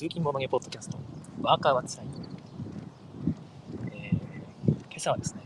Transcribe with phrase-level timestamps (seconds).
[0.00, 0.96] 通勤ボードゲポッドキャスト、
[1.42, 2.06] ワーカーはつらい。
[3.92, 5.42] えー、今朝はですね、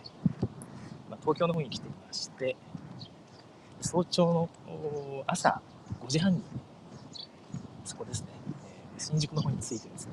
[1.10, 2.54] まあ、東京の方に来ていまして、
[3.80, 4.48] 早朝の
[5.26, 5.60] 朝
[6.04, 6.40] 5時半に、
[7.84, 8.28] そこですね、
[8.96, 10.12] えー、新宿の方に着いてですね、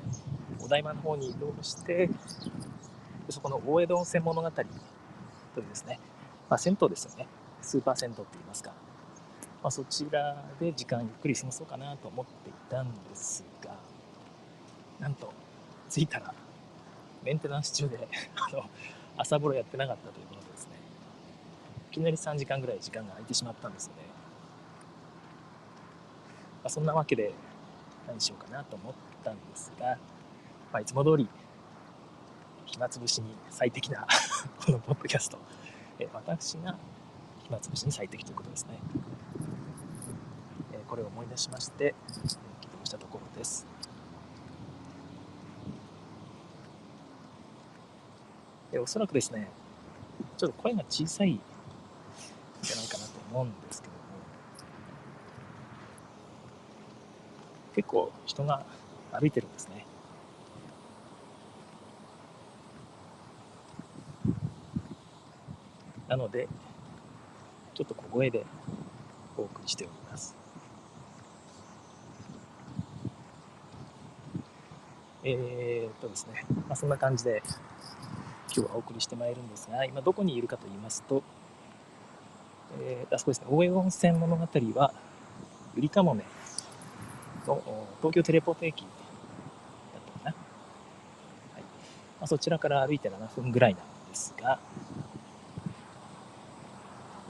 [0.60, 2.10] お台場の方に移動して、
[3.28, 4.66] そこの大江戸温泉物語という
[5.68, 6.00] ですね、
[6.50, 7.28] まあ、銭湯ですよね、
[7.60, 8.72] スーパー銭湯って言いますか、
[9.62, 13.71] まあ、そちらで時間ゆっくり過ごそうかなと思っていたんですが、
[15.02, 15.32] なんと、
[15.90, 16.32] 着いたら、
[17.24, 18.64] メンテナンス中で あの、
[19.16, 20.72] 朝風呂やってなかったということでですね、
[21.90, 24.02] いきなり3時間ぐらい時間が空いてしまったんですよね。
[26.62, 27.34] まあ、そんなわけで、
[28.06, 28.94] 何しようかなと思っ
[29.24, 29.98] たんですが、
[30.72, 31.28] まあ、いつも通り、
[32.66, 34.06] 暇つぶしに最適な
[34.64, 35.38] このポッドキャスト、
[35.98, 36.78] え私が
[37.42, 38.78] 暇つぶしに最適ということですね。
[40.92, 41.94] これを思い出しまして
[42.60, 43.71] 起動したところです。
[48.72, 49.48] でおそらくですね、
[50.38, 51.40] ちょっと声が小さいん
[52.62, 53.98] じゃないかなと思うんですけども、
[57.74, 58.64] 結構人が
[59.12, 59.84] 歩いてるんですね。
[66.08, 66.48] なので、
[67.74, 68.46] ちょっと小声で
[69.36, 70.34] お送りしております。
[75.24, 77.42] えー、っとですね、まあ、そんな感じで
[78.54, 81.22] 今日はお送りしてまいるんですが、今どこにいるかと言いますと、
[82.82, 84.42] えー、あそこですね、大江温泉物語
[84.74, 84.92] は、
[85.74, 86.22] ゆりかもめ
[87.46, 87.62] の
[88.02, 90.30] 東京テレポート駅だったかな。
[91.54, 94.58] はいまあ、そちらから歩いて7分ぐらいなんですが、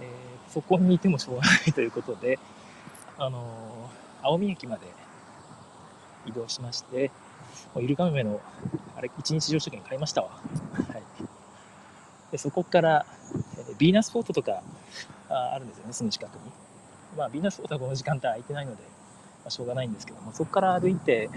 [0.00, 2.40] えー、そこにいてもしょうがないということで、
[3.16, 4.88] あのー、青海駅まで
[6.26, 7.12] 移動しまして、
[7.76, 8.40] イルカメの、
[8.96, 10.30] あれ、一日乗車券買いましたわ。
[12.32, 13.06] で、そこから、
[13.70, 14.62] えビーナスフォートとか
[15.28, 16.40] あるんですよね、すぐ近くに。
[17.16, 18.88] まあ、ビーナスフォートはこの時間帯空いてないので、ま
[19.48, 21.28] あ、しょうがないんですけども、そこから歩いて、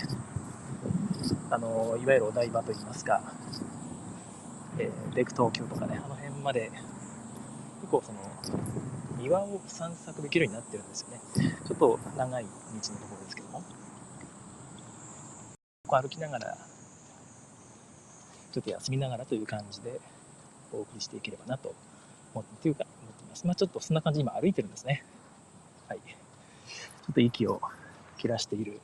[1.51, 3.21] あの、いわゆるお台場といいますか、
[4.79, 6.71] えー、レク東京とかね、あの辺まで、
[7.81, 8.19] 結構その、
[9.17, 11.19] 庭を散策できるようになってるんですよね。
[11.67, 13.63] ちょっと長い道のところですけども。
[15.87, 16.57] こう歩きながら、
[18.51, 19.99] ちょっと休みながらという感じで
[20.71, 21.73] お送りしていければなと
[22.33, 23.47] 思っていうか思っています。
[23.47, 25.03] まあ、ちょっとそんな感じで今歩いてるんですね。
[25.87, 25.99] はい。
[25.99, 27.61] ちょっと息を
[28.17, 28.79] 切らしている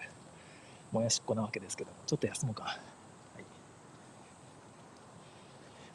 [0.92, 2.64] もやしっこなわけですけども、ちょっと休もうか。
[2.64, 3.44] はい、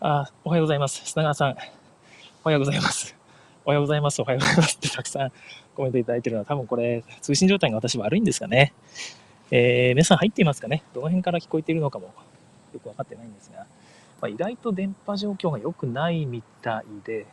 [0.01, 1.03] あ、おはようございます。
[1.05, 1.57] 砂川さん。
[2.45, 3.15] おはようございます。
[3.65, 4.23] おはようございます。
[4.23, 5.33] おはようございますってたくさん
[5.75, 8.73] コメントいただいてるのは多分これ通信状態が私悪いんですかね。
[9.51, 12.07] えー、皆さん入っていますかねどの辺から聞こえているのかも
[12.75, 13.67] よく分かってないんですが、
[14.21, 17.27] まあ、意外と電波状況が良くないみたいで、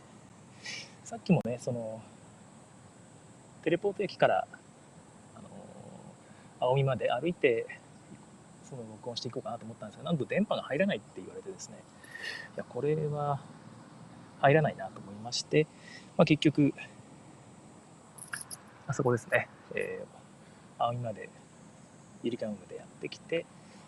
[1.04, 2.02] さっきもね、その、
[3.64, 4.48] テレポート駅から、
[5.36, 5.48] あの、
[6.60, 7.66] 青海まで歩いて、
[8.64, 11.78] その録音していこうかなと思ったんですが、なんと電波が入らないって言われてですね、
[12.56, 13.40] いや、これは
[14.42, 15.68] 入らないなと思いまして、
[16.18, 16.74] まあ、結局、
[18.88, 21.30] あそこですね、えー、青海まで
[22.24, 23.46] ゆりかごまでやってきて、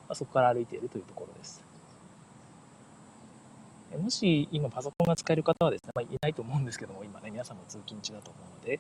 [0.08, 1.75] まあ、そこから歩いているというところです。
[3.98, 8.80] もし今パソコンが使える方はですね、まあ、いないと思うんですけども、今ね、皆さんも通勤中だと思うので、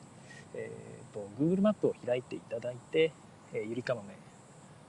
[0.54, 3.12] えーと、Google マップを開いていただいて、
[3.54, 4.16] えー、ゆりかもめ、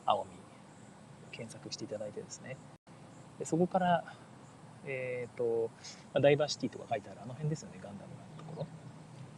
[0.05, 0.31] 青み、
[1.33, 2.57] 検索していただいてですね、
[3.39, 4.05] でそこから、
[4.87, 5.71] えーと
[6.15, 8.67] まあ、ダイバーシティとか書いてあるあの辺ですよね、ガンダムのところ。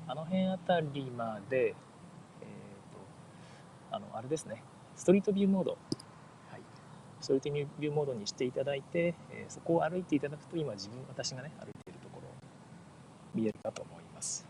[0.07, 1.77] あの辺あたりまで、えーと、
[3.91, 4.63] あの、あれですね、
[4.97, 5.79] ストリートビューモード、
[7.21, 12.29] ストリービューモードにしていただいて、えー、そこを歩いていただくと今自分私がね歩いているところ
[13.35, 14.47] 見えるかと思います。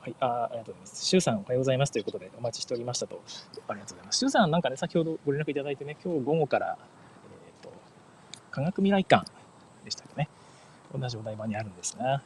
[0.00, 1.04] はい、あありがとうございます。
[1.04, 3.20] シュウさん、おはようございますということで、お待ちしておりましたと。
[3.66, 4.18] ありがとうございます。
[4.18, 7.72] シュウさん、なんかね、先ほどご連絡いただいてね、今日午後から、えっ、ー、と、
[8.50, 9.30] 科学未来館
[9.84, 10.28] でしたっけね、
[10.96, 12.22] 同じお台場にあるんですが、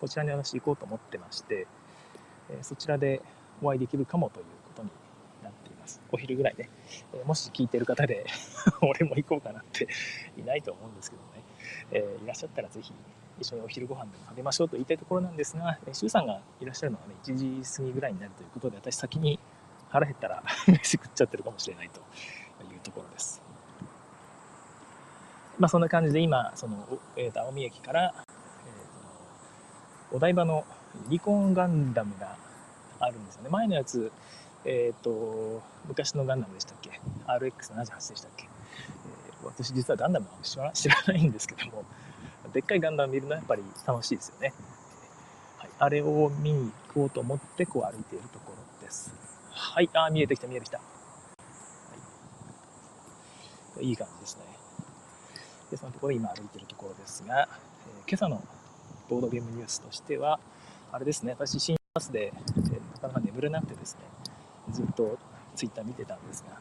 [0.00, 1.66] こちらに私行こうと思ってまして、
[2.48, 3.20] えー、そちらで
[3.60, 4.90] お会いできるかもということに
[5.42, 5.79] なっています。
[6.12, 6.68] お昼ぐらいね。
[7.14, 8.26] えもし聞いてる方で
[8.82, 9.88] 俺も行こうかなって
[10.36, 11.42] いないと思うんですけどね、
[11.92, 12.92] えー、いらっしゃったらぜひ
[13.40, 19.38] 一緒にお昼ご飯でも食べましょうと言いたいところなんですが、えー、さんがいらっしゃるのはね、1時過ぎぐらいになるということで、私先に
[19.88, 22.00] 腹減ったら 飯食っちゃってるかもしれないと
[22.72, 23.42] いうところです。
[25.58, 30.64] まあそんな感じで今、その、えー、と青海駅から、えー、お台場の
[31.04, 32.36] ユニコンガンダムが
[32.98, 33.48] あるんですよね。
[33.50, 34.12] 前のやつ、
[34.64, 41.84] えっ、と、昔のガンダムでしたっけ ?RX78 でしたっけ、えー私実はガンダムは知ら知らないんですけども、
[42.52, 44.52] でっかいガンダム見るのはやっぱり楽しいですよね。
[45.56, 49.14] はい、あれを見に行こうと思ってこう歩いているところです。
[49.50, 50.78] はい、あー見えてきた見えてきた。
[50.78, 50.84] は
[53.80, 54.44] い、いい感じですね。
[55.70, 57.48] で、そのところ今歩いているところですが、
[57.86, 58.42] えー今朝の
[59.08, 60.38] ボードゲームニュースとしては、
[60.92, 64.00] あれですね、私、新バスで、えーなかなか眠れなくてですね、
[64.72, 65.18] ずっと
[65.54, 66.58] ツイッター見てたんですが、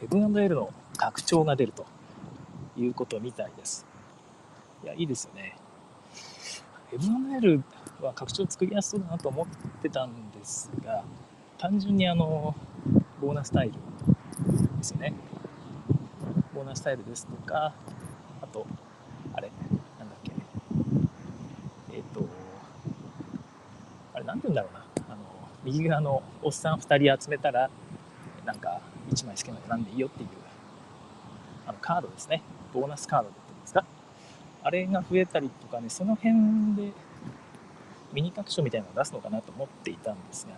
[0.00, 1.86] ヘブン &L の拡張が出ると
[2.76, 3.86] いうことみたいです。
[4.84, 5.56] いや、いいですよね。
[6.90, 7.62] ヘブン &L
[8.00, 9.46] は拡張作りやすそうだなと思っ
[9.80, 11.04] てたんですが、
[11.58, 12.54] 単純にあの、
[13.20, 13.74] ボーナスタイル
[14.78, 15.14] ですよね。
[16.54, 17.72] ボーナスタイルですとか、
[18.42, 18.66] あと、
[19.34, 19.50] あれ、
[19.98, 20.32] なんだっけ、
[21.92, 22.26] えっ、と、
[24.14, 24.81] あれ、なんて言うんだろうな、
[25.64, 27.70] 右側のおっさん2人集めたら、
[28.44, 28.80] なんか、
[29.10, 30.28] 1枚好きなの選んでいいよっていう、
[31.66, 32.42] あの、カードですね。
[32.72, 33.84] ボーナスカードって言うんですか。
[34.64, 36.34] あれが増えたりとかね、その辺
[36.74, 36.92] で、
[38.12, 40.54] ミニ拡張みたいなのを出すのかなと思っていたんですが、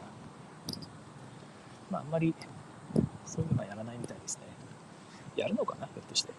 [1.91, 2.35] まあ、あんまり、
[3.27, 4.45] そういうのはやらないみたいですね。
[5.37, 6.33] やるのかな、ひょっとして。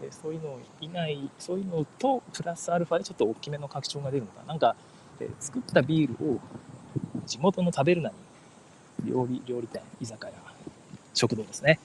[0.00, 4.48] でそういうの以外、そういうのと、プラスアルファでちょっと大きめの拡張が出るのかな。
[4.48, 4.76] なんか、
[5.20, 6.40] え作ったビールを
[7.26, 8.16] 地元の食べるなに
[9.10, 10.32] 料理料理店居酒屋
[11.14, 11.80] 食堂ですね、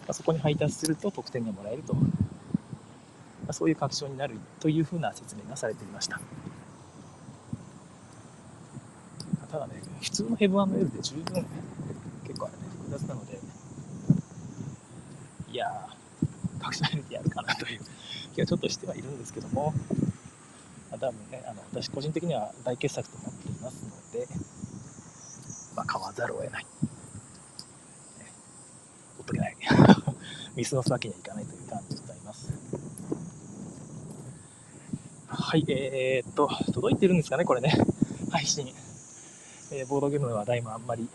[0.00, 2.02] まあそこに配達すると得点がもらえると、ま
[3.48, 6.20] あそういう拡張になるというふうな説明がされていました。
[9.50, 11.46] ただね普通のヘブン &L で十分
[12.26, 13.38] 結構あれね複雑なので
[15.52, 17.80] いやー拡張入れてやるかなという
[18.34, 19.74] 気がちょっとしてはいるんですけども、
[21.02, 24.28] 多分ね、あの私個人的には大傑作と思っていますので、
[25.74, 26.64] まあ、買わざるを得ない。
[26.64, 26.68] ね、
[29.16, 29.56] ほっとけない。
[30.54, 32.52] 見過ごすわけにはいかないという感じでございます。
[35.26, 37.76] はい、えー、っと、届いてるんですかね、これね、
[38.30, 38.72] 配信。
[39.72, 41.08] えーボードゲームの話題もあんまり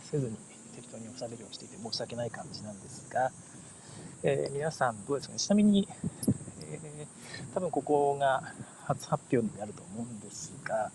[0.00, 0.36] せずに
[0.76, 3.32] 適当におしゃべりをしていて申し訳ない感じなんですが、
[4.22, 5.86] えー皆さんどうですかね、ちなみに、
[6.70, 7.06] えー
[7.52, 8.42] 多分ここが
[8.86, 10.90] 初発表になると思うんですが、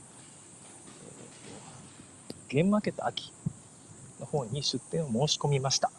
[1.03, 3.31] えーとゲームマーケット秋
[4.19, 5.91] の方に出店を申し込みました。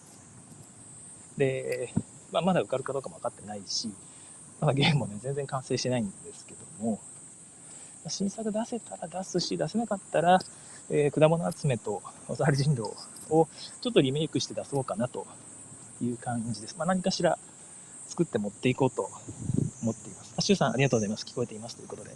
[1.36, 1.92] で、
[2.30, 3.90] まあ、まだ受かるかどうかも分かってないし、
[4.60, 7.00] まだゲームもね、全然完成してないんですけども、
[8.08, 10.40] 新作出せたら出すし、出せなかったら、
[10.90, 12.82] えー果物集めとおさわり人狼
[13.30, 13.48] を
[13.80, 15.26] ちょっとリメイクして出そうかなと
[16.02, 16.76] いう感じです。
[16.76, 17.38] まあ、何かしら
[18.08, 19.08] 作って持っていこうと
[19.82, 20.34] 思っています。
[20.38, 21.24] あ、しゅうさん、ありがとうございます。
[21.24, 22.10] 聞こえていますということで。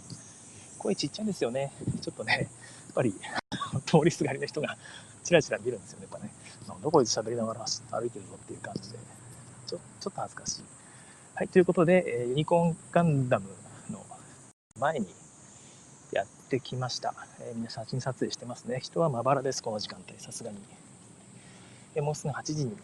[0.77, 1.71] 声ちっちゃいんですよね。
[2.01, 3.13] ちょっとね、やっぱり
[3.85, 4.77] 通りすがりの人が
[5.23, 6.31] チラチラ見るんですよね、やっぱね。
[6.67, 8.97] なんだこいつ喋りながら歩いてるぞっていう感じで、
[9.67, 10.63] ちょちょっと恥ずかしい。
[11.35, 13.49] はい、ということで、えユニコーンガンダム
[13.89, 14.05] の
[14.79, 15.13] 前に
[16.11, 17.13] やってきました。
[17.41, 18.79] えーみんな写真撮影してますね。
[18.79, 20.57] 人はまばらです、この時間帯、さすがに。
[21.95, 22.77] えもうすぐ8時に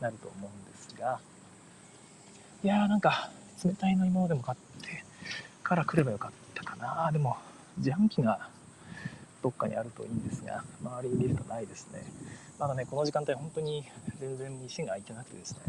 [0.00, 1.20] なると思うんですが、
[2.62, 3.30] いやーなんか
[3.64, 5.02] 冷たい飲み物でも買って
[5.62, 7.10] から来ればよかったかな。
[7.12, 7.36] でも
[7.78, 8.38] 自販機が
[9.42, 12.04] どっかにあるといいんですが、周りに見るとないですね。
[12.58, 13.84] まだね、この時間帯本当に
[14.20, 15.60] 全然店が開いてなくてですね、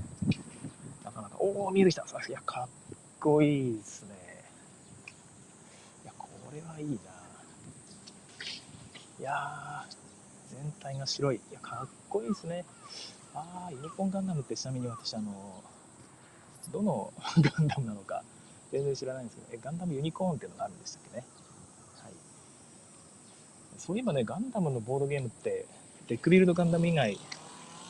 [1.03, 2.03] なかなか、おお、見えてきた。
[2.03, 2.67] いや、かっ
[3.19, 4.15] こいいですね。
[6.03, 6.95] いや、これはいいな。
[9.19, 11.35] いやー、全体が白い。
[11.35, 12.65] いや、かっこいいですね。
[13.33, 15.63] あー、ユニコーンガンダムってちなみに私、あの、
[16.71, 18.23] どのガンダムなのか
[18.71, 21.23] 全然知らないんですけど、え、ガンダムユニコーンっていうのがあるんでしたっけね。
[22.01, 22.13] はい。
[23.77, 25.65] そういえばね、ガンダムのボードゲームって、
[26.07, 27.17] デックビルドガンダム以外、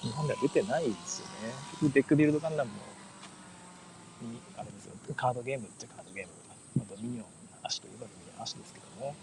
[0.01, 1.53] 日本では出てないですよね。
[1.71, 2.77] 結局、デックビルドガンダムの、
[4.29, 6.31] にあれですよ、カードゲームっちゃカードゲーム。
[6.83, 7.25] あと、ミニオン、
[7.63, 9.15] 足といえばミニオン足ですけども、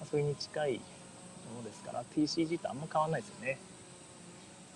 [0.00, 3.58] まあ、それに近いものですから、TCG とあんま変わんないですよね。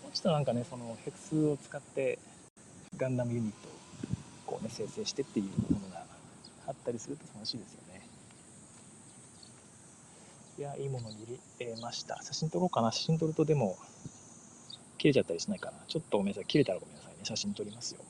[0.02, 2.18] もうちょっとなんかね、そのヘクスを使って、
[2.98, 3.72] ガンダムユニットを
[4.46, 6.04] こうね、生成してっていうものが
[6.66, 8.00] あったりすると楽しいですよね。
[10.58, 11.16] いや、いいものに
[11.60, 12.20] 入れました。
[12.22, 12.90] 写真撮ろうかな。
[12.92, 13.76] 写真撮るとでも、
[14.98, 15.78] 切れちゃったりしないかな。
[15.86, 16.46] ちょっとごめんなさい。
[16.46, 17.18] 切れたらごめんなさいね。
[17.24, 18.00] 写真撮りますよ。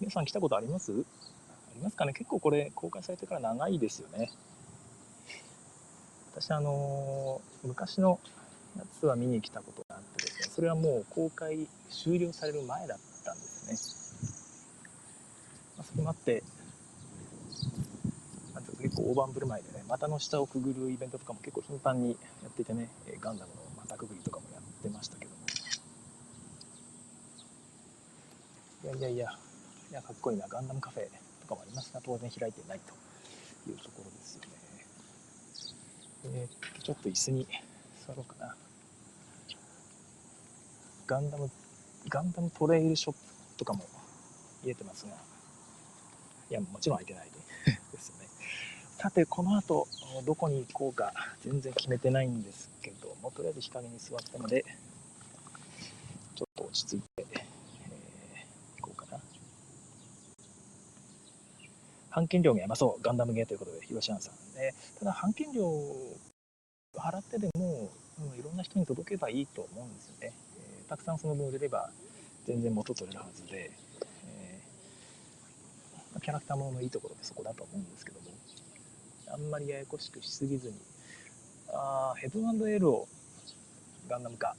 [0.00, 0.92] 皆さん来たことあります？
[0.92, 0.94] あ
[1.74, 2.12] りますかね？
[2.12, 4.30] 結構これ公開されてから長いですよね。
[6.34, 8.20] 私、あの昔の
[8.76, 9.82] やつは見に来たこと、
[10.58, 13.78] それはもう公開終了される前だったんですね。
[15.76, 16.42] まあ、それもあって、
[18.54, 22.10] なんていうか結構大盤振る舞いでね、股の下をくぐるイベントとかも結構頻繁に
[22.42, 22.88] やっていてね、
[23.20, 25.36] ガンダムの股くぐりとかもやってましたけども。
[28.82, 29.38] いやいやいや、
[29.92, 31.06] いやかっこいいな、ガンダムカフェ
[31.40, 34.48] とかもありますが、当然開いてないというところですよね。
[36.24, 37.46] えー、ちょっと椅子に
[38.04, 38.56] 座ろうかな。
[41.08, 41.50] ガンダム、
[42.10, 43.18] ガンダムトレイルショップ
[43.56, 43.82] とかも
[44.62, 45.12] 見えてますが、
[46.50, 47.30] いや、もちろん開いてない
[47.64, 48.28] でですよね。
[49.00, 49.88] さて、この後、
[50.26, 54.66] どこに行こうか全然決めてないんですけども、とりあえず日陰に座ったので、
[56.36, 59.22] ちょっと落ち着いて、えー、行こうかな。
[62.10, 64.52] 半券料がやまそう、ガンダムゲーということで、広島さん。
[64.52, 65.64] で、ただ、半券料
[66.92, 67.88] 払ってでも、
[68.20, 70.34] うん、いろんな人に届けばいいと思うんですよね。
[70.88, 71.90] たくさんその分売れれば、
[72.46, 73.70] 全然元取れるはずで、
[76.22, 78.26] キャラクターもののいいところってそこだと思うんですけども、
[79.30, 80.74] あんまりややこしくしすぎずに、
[81.72, 83.08] あヘブンエルを
[84.08, 84.56] ガンダム化。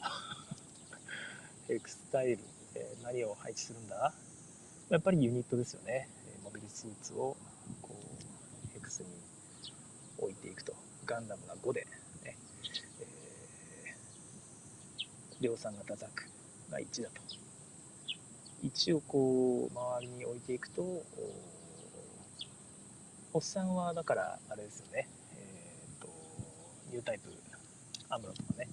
[1.68, 2.38] エクスタイル、
[2.74, 4.12] えー、何を配置するんだ
[4.90, 6.08] やっぱりユニットですよね。
[6.42, 7.36] モビルスーツを
[7.80, 7.94] こ
[8.74, 9.08] う X に
[10.18, 10.74] 置いていくと。
[11.06, 11.86] ガンダムが5で、
[12.24, 12.36] ね
[13.00, 16.24] えー、量産型ザク
[16.70, 17.20] が1だと。
[18.64, 20.82] 1をこう周りに置いていくと
[23.32, 26.08] おっさんはだからあれですよね、えーと、
[26.92, 27.28] ニュータイプ
[28.08, 28.68] アムロとかね。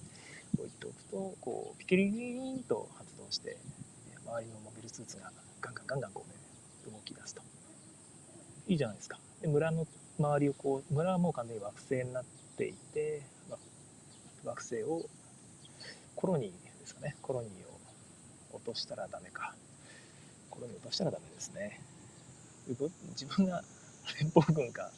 [0.58, 3.56] 置いておくとこうピキリリリンと発動して
[4.26, 6.36] 周りのモビルスーツがガンガンガンガンこうね
[6.92, 7.42] 動き出すと。
[8.68, 9.18] いいじゃないですか。
[9.40, 9.86] で村の
[10.18, 12.24] 周りをこう村はもう完全に惑星になっ
[12.56, 13.22] ていて、
[14.44, 15.02] 惑星を
[16.20, 17.16] コロニーですかね。
[17.22, 17.50] コロニー
[18.52, 19.54] を落としたらダメか。
[20.50, 21.80] ころに落としたらダメですね。
[22.68, 23.64] 自分が
[24.20, 24.92] 連邦軍か、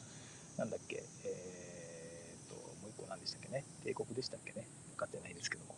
[0.57, 5.75] なんだっけ、えー、と、もう一個何でしたっけね、帝国でしたっけね、分かってないですけども、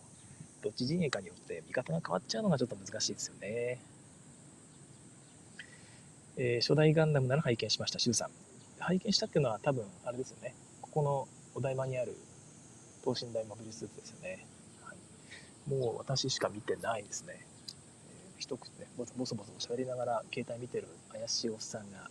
[0.63, 3.79] どっち陣営かによって見方が変わっちゃうのがちょっと難しいですよね。
[6.37, 8.31] えー、初代ガンダムなら拝見しました、シュウさん。
[8.79, 12.17] 拝見したっていうのは多分、あれですよね、ここのお台場にある
[13.03, 14.54] 等身大モビルスーツですよね。
[15.67, 17.45] もう私しか見てないですね。
[18.37, 22.09] 一口ねボソボソボソ喋りながら携帯見てる怪しいおっさんが、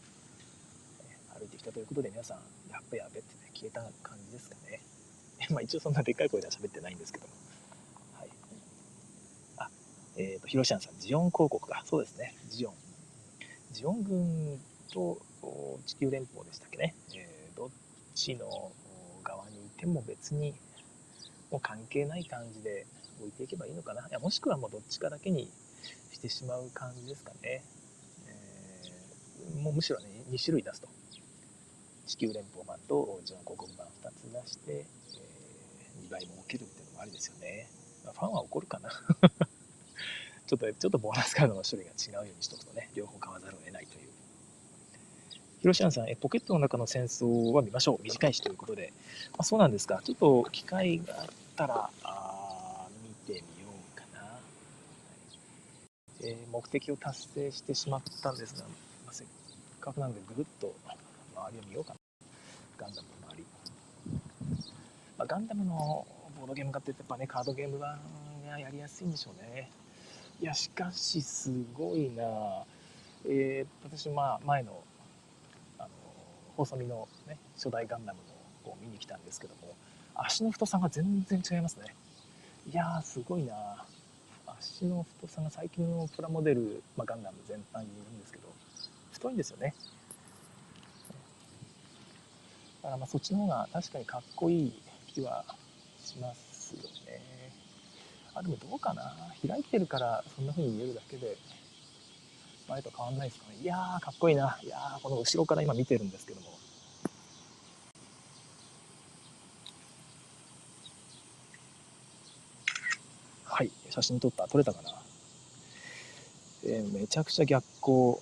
[1.37, 2.38] え歩いてきたということで皆さん
[2.73, 4.80] やっべやべってね消えた感じですかね。
[5.50, 7.32] まあ一応そんなでっかい声では喋ってないんですけども。
[8.14, 8.30] はい。
[9.58, 9.70] あ
[10.16, 11.84] えっ、ー、とヒロさんジオン広告か。
[11.87, 12.34] そうですね。
[12.49, 12.75] ジオン。
[13.73, 14.61] ジオン軍
[14.92, 15.20] と
[15.87, 17.70] 地球連邦でしたっけね、えー、どっ
[18.14, 18.73] ちの
[19.25, 20.54] 側にいても別に
[21.50, 22.87] もう関係ない感じで
[23.21, 24.02] 置いていけばいいのかな？
[24.02, 25.50] いやもしくはもうどっちかだけに
[26.12, 27.62] してしまう感じですかね。
[28.26, 30.88] えー、もうむしろね、2種類出すと。
[32.06, 37.68] 地球連邦版とジョン広告版2つ出して、えー、2倍も起きるっていうのもありですよね。
[38.04, 38.90] まあ、ファンは怒るかな？
[40.47, 44.11] ちょっと、ちょっとボーナスカードの種類が違うようにしとくとね、両方買わざるを得ないという。
[45.61, 48.02] ヒロシアンさん、え、ポケットの中の戦争は見ましょう。
[48.02, 48.92] 短いしということで。
[49.38, 50.02] あ、そうなんですか。
[50.04, 53.54] ちょっと機会があったら、あ見てみ
[56.26, 58.62] えー、目的を達成してしまったんですが、
[59.04, 59.26] まあ、せっ
[59.81, 60.75] かくなのでぐるっと
[61.37, 61.99] 周りを見ようかな。
[62.78, 63.45] ガンダムの周り。
[65.19, 66.07] まあ、ガンダムの
[66.40, 67.99] ボードゲーム化ってやっぱね、カードゲーム版
[68.49, 69.71] がやりやすいんでしょうね。
[70.40, 72.25] いや、しかしすごいな
[73.26, 74.83] えー、私、まあ、前の、
[75.78, 75.88] あの、
[76.57, 78.19] 細身のね、初代ガンダム
[78.64, 79.75] のを見に来たんですけども、
[80.14, 81.95] 足の太さが全然違いますね。
[82.71, 83.85] いやー、すごいな
[84.61, 88.49] 足の太さが最近のプラモデル、まあ、ガンダム全般にいるんですけど
[89.12, 89.75] 太いんですよね。
[92.82, 94.73] だからまあそっちの方が確かにかっこいい
[95.14, 95.44] 気は
[96.02, 97.20] しますよね。
[98.34, 99.14] あでもどうかな。
[99.46, 101.37] 開いてるからそんな風に見えるだけで
[102.68, 103.56] 前と変わんないですかね。
[103.62, 104.58] いやーかっこいいな。
[104.62, 106.49] いやーこの後ろから今見てるんですけども
[113.54, 114.48] はい、写真撮った。
[114.48, 114.90] 撮れたかな。
[116.64, 118.16] えー、めちゃくちゃ逆光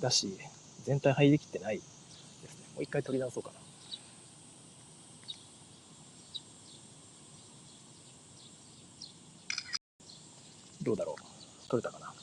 [0.00, 0.38] だし、
[0.84, 1.82] 全体入りきってないで
[2.48, 2.64] すね。
[2.76, 3.54] もう一回撮り直そうかな。
[10.82, 11.68] どうだろう。
[11.68, 12.14] 撮れたかな。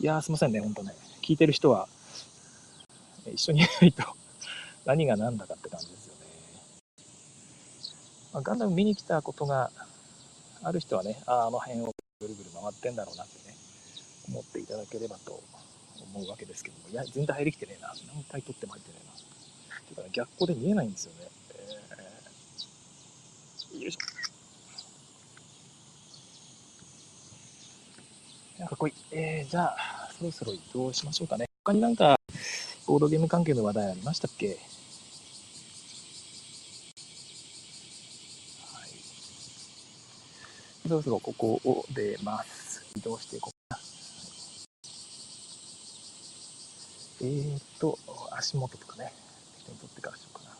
[0.00, 0.92] いや、すいませんね、ほんとね。
[1.22, 1.88] 聞いてる人は、
[3.32, 4.02] 一緒にいないと
[4.84, 6.20] 何が何だかって感じですよね。
[8.32, 9.70] まあ、ガンダム見に来たことが
[10.64, 11.94] ある人はね、あああの辺を
[12.60, 13.56] 回ってんだろうなってね、
[14.28, 15.40] 思っていただければと
[16.14, 17.94] 思うわけですけども、いや、全然入りきてねえな。
[18.14, 19.12] 何回撮っても入ってねえな。
[19.88, 21.28] ていうか、ね、逆光で見えないんですよね。
[23.72, 23.98] えー、よいしょ。
[28.66, 28.94] かっこいい。
[29.12, 31.46] えー、じゃあ、そろそろ移動しましょうかね。
[31.64, 32.18] 他になんか、
[32.86, 34.58] ボードゲーム関係の話題ありましたっけはい。
[40.88, 42.86] そろそろここを出ます。
[42.96, 43.82] 移動していこうかな。
[47.20, 47.98] えーと、
[48.32, 49.12] 足元とかね、
[49.66, 50.50] 手に取ってからしようかな。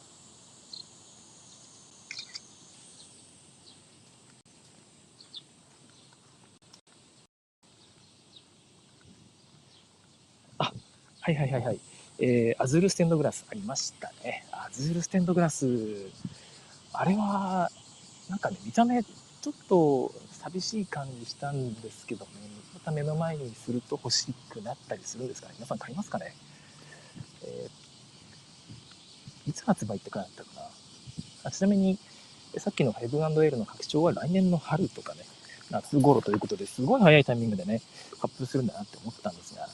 [10.58, 10.72] あ、
[11.20, 11.78] はいはいはいはい。
[12.20, 14.44] えー、アズールステンドグラスありましたね。
[14.50, 15.66] アズールステンドグラス、
[16.92, 17.70] あれは、
[18.28, 19.02] なんかね、見た目、
[19.48, 22.30] ちょっと寂しい感じしたんですけどね、
[22.74, 25.54] また目の前にすると欲しくなったりするんですかね。
[25.56, 26.34] 皆さん買いますかね。
[27.44, 30.68] えー、いつ発売って書いてあったかな。
[31.44, 31.98] あちなみに、
[32.58, 35.22] さっきのヘブンエールの拡張は来年の春とかね、
[35.70, 37.80] 夏頃ということですごい早いタイミングでね、
[38.20, 39.66] 発表するんだなって思ったんですが、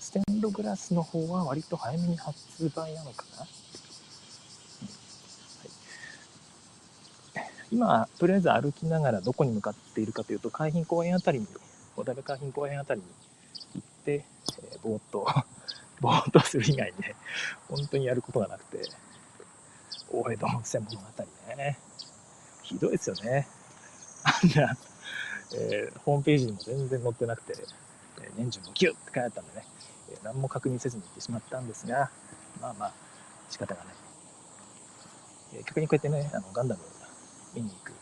[0.00, 3.48] ステンドグラスの方は割と早めに発売なのかな、はい、
[7.74, 11.48] 今、とりあえず歩きながらどこに向かっているかというと、海浜公園あたりに、
[11.96, 13.06] 小田部海浜公園あたりに
[13.74, 14.24] 行って、
[14.62, 15.26] えー、ぼーっと、
[16.00, 17.16] ぼーっとする以外にね、
[17.68, 18.88] 本当にやることがなくて、
[20.08, 21.24] 大江戸温泉物語
[21.56, 21.78] ね。
[22.62, 23.48] ひどいですよね。
[24.22, 24.76] あんな、
[25.54, 27.54] えー、ホームページにも全然載ってなくて、
[28.22, 29.66] えー、年中もギュッって書いてあったんでね、
[30.10, 32.08] え何も確認せずに行ってしまったんですが、
[32.60, 32.92] まあまあ、
[33.50, 33.94] 仕方がない。
[35.54, 36.80] え逆にこうやってね、あのガンダム
[37.54, 37.92] 見に行く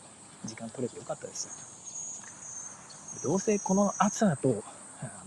[0.45, 3.21] 時間取れてよかったです。
[3.23, 4.63] どうせこの暑さだと、
[5.01, 5.23] あ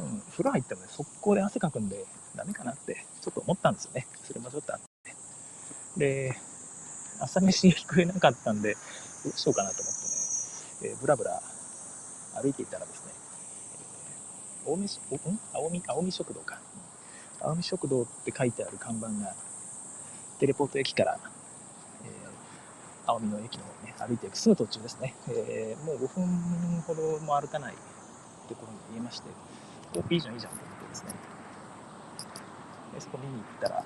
[0.00, 4.06] の、うん、風呂入ってもね、速攻で汗かくんでダメかなってちょっと思ったんですよね。
[4.24, 5.14] それもちょっとあって。
[5.96, 6.36] で、
[7.20, 8.74] 朝飯食えなかったんで、
[9.24, 9.94] どうしようかなと思っ
[10.80, 11.42] てね、えー、ブラブラ
[12.40, 13.12] 歩いていたらですね、
[14.66, 14.88] 青海
[15.52, 16.60] 青海青海食堂か。
[17.40, 19.34] 青海食堂って書いてある看板が、
[20.38, 21.18] テレポート駅から、
[23.10, 25.14] 青海の駅の方にね、歩いていくすぐ途中ですね。
[25.28, 27.74] えー、もう5分ほども歩かない
[28.48, 29.28] ところに見えまして、
[29.96, 31.14] お、いいじゃんいいじゃんと思ってですね。
[32.94, 33.84] でそこ見に行ったら、ま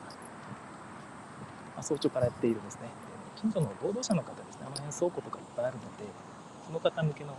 [1.78, 2.88] あ、早朝からやっているですね、
[3.36, 6.04] 近所の労働者の方ですね、あの辺倉庫とかいっぱいあるので、
[6.66, 7.36] その方向けの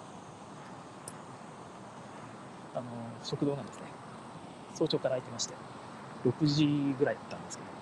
[2.76, 2.86] あの
[3.24, 3.84] 食堂なんですね
[4.74, 5.54] 早朝から空いてまして
[6.26, 7.75] 6時ぐらいだったんですけど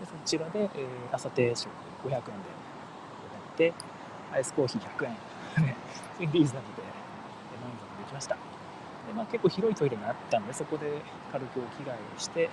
[0.00, 0.68] でそちらで、えー、
[1.12, 1.68] 朝定食
[2.04, 2.24] 500円でや
[3.52, 3.74] って
[4.32, 5.16] アイスコーヒー100円。
[6.20, 6.82] リーズナブルで
[7.60, 8.36] 満足できました。
[8.36, 8.40] で、
[9.14, 12.48] まあ、結構広いトイレがあったんでそこで軽くお着替えをして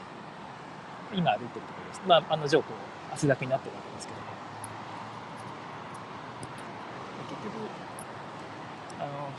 [1.13, 2.01] 今歩いてるところです。
[2.05, 4.19] まあ案の定こう汗だくになってるわけですけど
[7.29, 7.53] 結局
[8.99, 9.29] あの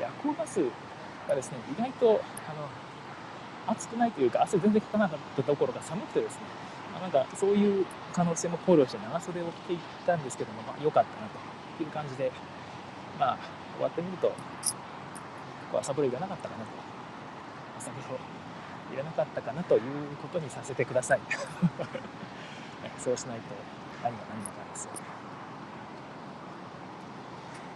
[0.00, 0.60] 夜行バス
[1.28, 2.68] がですね、意外と、あの、
[3.72, 6.40] 暑くないというか、汗全然かかなかったところが寒くてですね、
[7.00, 12.32] なんかそういう可能性も考慮して長袖を着ていったんですけども、まあ、良かったなという感じで、
[13.18, 13.38] まあ、
[13.74, 14.34] 終わってみると、こ
[15.74, 16.70] う朝風呂いらなかったかなと。
[17.78, 18.18] 朝風呂
[18.92, 19.82] いらなかったかなという
[20.22, 21.20] ことにさせてください。
[22.98, 23.44] そうしないと
[24.02, 24.90] 何が何だかですよ。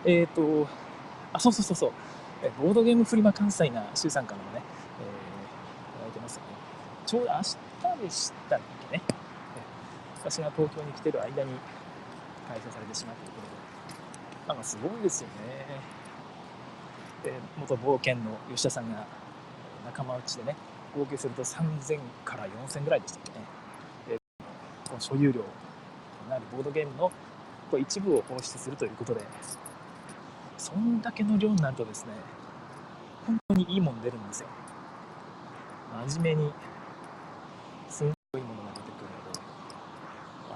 [0.04, 0.68] えっ、ー、と、
[1.32, 1.92] あ、そうそうそうそう。
[2.60, 4.62] ボードゲームフリマ関西な周さんからもね、
[5.00, 6.48] えー、いただいてますよね。
[7.06, 7.38] ちょうど明
[7.98, 8.60] 日でしたっ。
[10.24, 11.50] 私が東京に来てる間に
[12.48, 13.46] 開催されてしまうということ
[14.44, 15.66] で、なんかすごいですよね。
[17.24, 19.06] で元冒険の吉田さんが
[19.84, 20.56] 仲間内でね、
[20.96, 23.44] 合計すると3000から4000ぐらいでしたっけね。
[24.08, 24.16] で
[24.88, 27.10] この所有料になるボードゲームの
[27.78, 29.22] 一部を放出するということで、
[30.56, 32.12] そんだけの量になるとですね、
[33.26, 34.48] 本当にいいもの出るんですよ。
[36.08, 36.52] 真面目に、
[37.88, 39.08] すんごいものが出てくる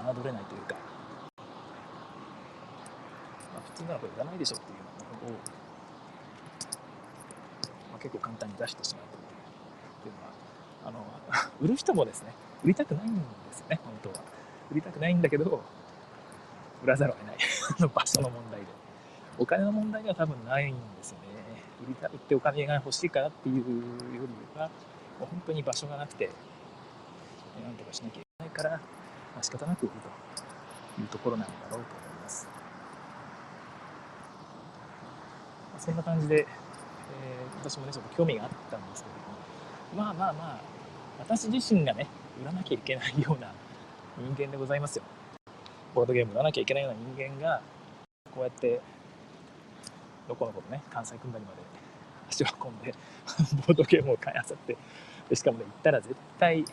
[0.03, 0.75] ので、侮れないというか、
[3.53, 4.77] まあ、普通ならこれ売らないでしょっていう
[5.29, 5.37] のを、
[7.91, 9.05] まあ、結構簡単に出してしまう
[10.01, 10.33] というのは、
[10.85, 14.15] あの、 売る人もですね、売りたくないんですよね、本当は。
[14.71, 15.61] 売りたくないんだけど、
[16.83, 17.37] 売らざるを得ない
[17.93, 18.67] 場所の問題で。
[19.39, 21.27] お金の問題では多分ないんですよね。
[21.83, 24.25] 売りた売ってお金が欲しいからっていうよ
[24.55, 24.67] りは、
[25.19, 26.29] もう本当に場所がなくて、
[27.63, 28.79] なんとかしなきゃいけないから、
[29.37, 29.91] まあ、仕方なく売る
[30.95, 31.85] というところなんだろうと思い
[32.23, 32.47] ます。
[35.71, 36.45] まあ、そんな感じで、えー、
[37.59, 39.15] 私もね、ちょっと興味があったんですけれ
[39.95, 40.59] ども、まあまあまあ、
[41.19, 42.07] 私自身がね、
[42.41, 43.53] 売らなきゃいけないような
[44.17, 45.03] 人間でございますよ。
[45.93, 47.61] ボードゲーム売らなきゃいけないような人間が、
[48.33, 48.81] こうやって、
[50.27, 51.57] どこのことね、関西組んだりまで
[52.27, 52.91] 足を運んで、
[53.67, 54.75] ボードゲームを買いあさって、
[55.29, 56.71] でしかもね、行ったら絶対、ち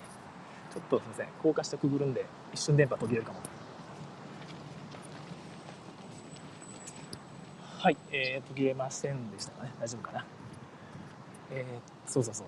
[0.78, 2.24] ょっとすいません、高架下くぐるんで、
[2.54, 3.40] 一瞬電波途切れるかも。
[7.78, 9.72] はい、えー、途切れませんでしたかね。
[9.80, 10.24] 大丈夫かな。
[11.50, 12.46] えー、そうそうそう、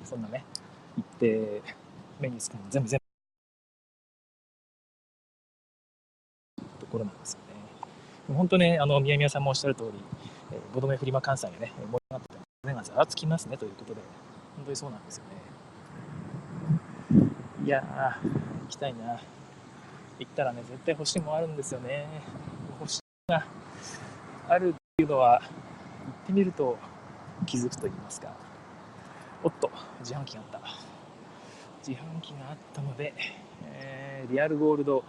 [0.00, 0.42] うん、そんなね、
[0.96, 1.62] 行って、
[2.18, 2.98] 目につくの全部全
[6.56, 7.40] 部、ところなんですよ
[8.28, 8.34] ね。
[8.34, 10.02] 本当ね、あの、宮宮さんもおっしゃる通り、
[10.52, 14.00] えー、ボドメフリマ関西でね、盛り上がってて、目がざわつきますねということで、
[14.56, 15.45] 本当にそうなんですよね。
[17.66, 17.82] いや、
[18.62, 19.20] 行きたいな。
[20.20, 22.06] 行ったらね、絶対欲しいもんあるんですよね。
[22.78, 23.44] 欲しいが
[24.48, 26.78] あるっていうのは、行ってみると
[27.44, 28.32] 気づくと言いますか。
[29.42, 30.60] おっと、自販機があった。
[31.84, 33.12] 自販機があったので、
[33.64, 35.02] えー、リアルゴールド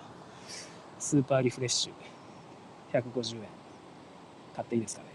[0.98, 3.41] スーパーリフレッシュ150円
[4.56, 5.10] 買っていいですかね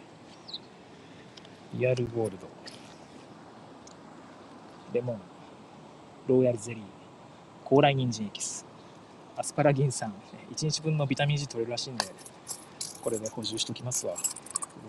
[1.74, 2.46] リアルゴールド
[4.92, 5.20] レモン
[6.28, 7.01] ローヤルゼリー
[7.72, 8.66] 高麗人参エキス。
[9.34, 10.12] アスパラギン酸。
[10.54, 12.04] 1日分のビタミン C 取れるらしいんで。
[13.00, 14.14] これで補充しときますわ。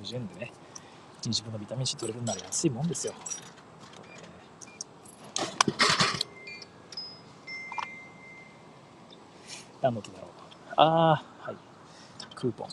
[0.03, 0.51] 50円でね。
[1.21, 3.13] 1日分のビタミン C 取れるなら安いもんですよ。
[9.81, 10.29] 何の音だろう。
[10.75, 11.55] ああはい。
[12.35, 12.67] クーポン。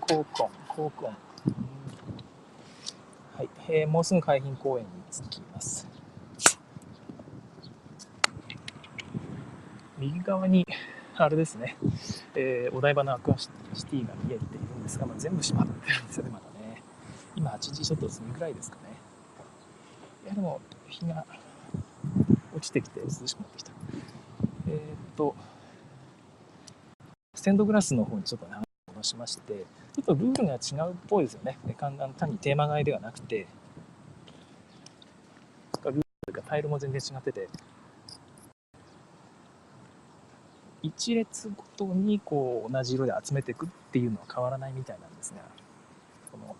[0.00, 0.50] コーコン。
[0.68, 1.16] コーコン。
[3.38, 5.96] はい、えー、もうすぐ海浜公園に着きます。
[10.06, 10.66] 右側に、
[11.16, 11.76] あれですね、
[12.34, 16.82] えー、お台場のアクアシティが見えているんですが、まあ、全部閉まってるんですよね、まだね。
[17.34, 18.82] 今8時ちょっと過ぎぐらいですかね。
[20.24, 21.24] いや、でも日が
[22.54, 23.72] 落ちてきて涼しくなってきた。
[24.68, 24.78] えー、っ
[25.16, 25.34] と、
[27.34, 29.64] ステンドグラスの方にちょっとね、戻しまして、
[29.94, 31.58] ちょっとルールが違うっぽいですよね。
[31.78, 31.96] 単
[32.30, 33.46] にテーマ買いではなくて、
[35.84, 37.48] ルールというかタイルも全然違ってて、
[40.82, 45.40] 一列ごとにこう同じ色で集めていくっていうのは変わらないみたいなんですが、
[46.30, 46.56] この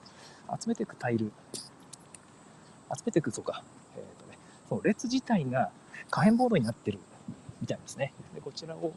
[0.59, 1.63] 集めていくタイル、集
[3.07, 3.63] めていく、そうか、
[3.97, 5.71] えーとね、その列自体が
[6.11, 6.99] 可変ボードになってる
[7.61, 8.13] みたいですね。
[8.35, 8.93] でこちらを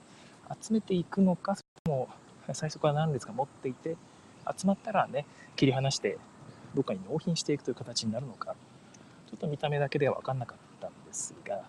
[0.61, 2.09] 集めていくのか、それも
[2.53, 3.97] 最初から何列か持っていて、
[4.57, 6.17] 集まったらね、切り離して、
[6.73, 8.55] どっかに納品していくという形になるのか、
[9.29, 11.63] ちょっと見た目だけでは分かんなかったんですが、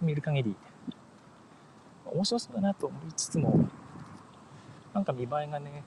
[0.00, 0.56] 見る限り、
[2.16, 3.68] 面白そうだなと思いつつも、
[4.94, 5.84] なんか見栄えがね、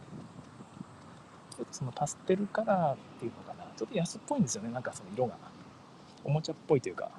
[1.49, 5.35] ちょっとそのパステルカラーっていうのかな、ちょっと安っぽいんですよね、なんかその色が。
[6.23, 7.09] おもちゃっぽいというか、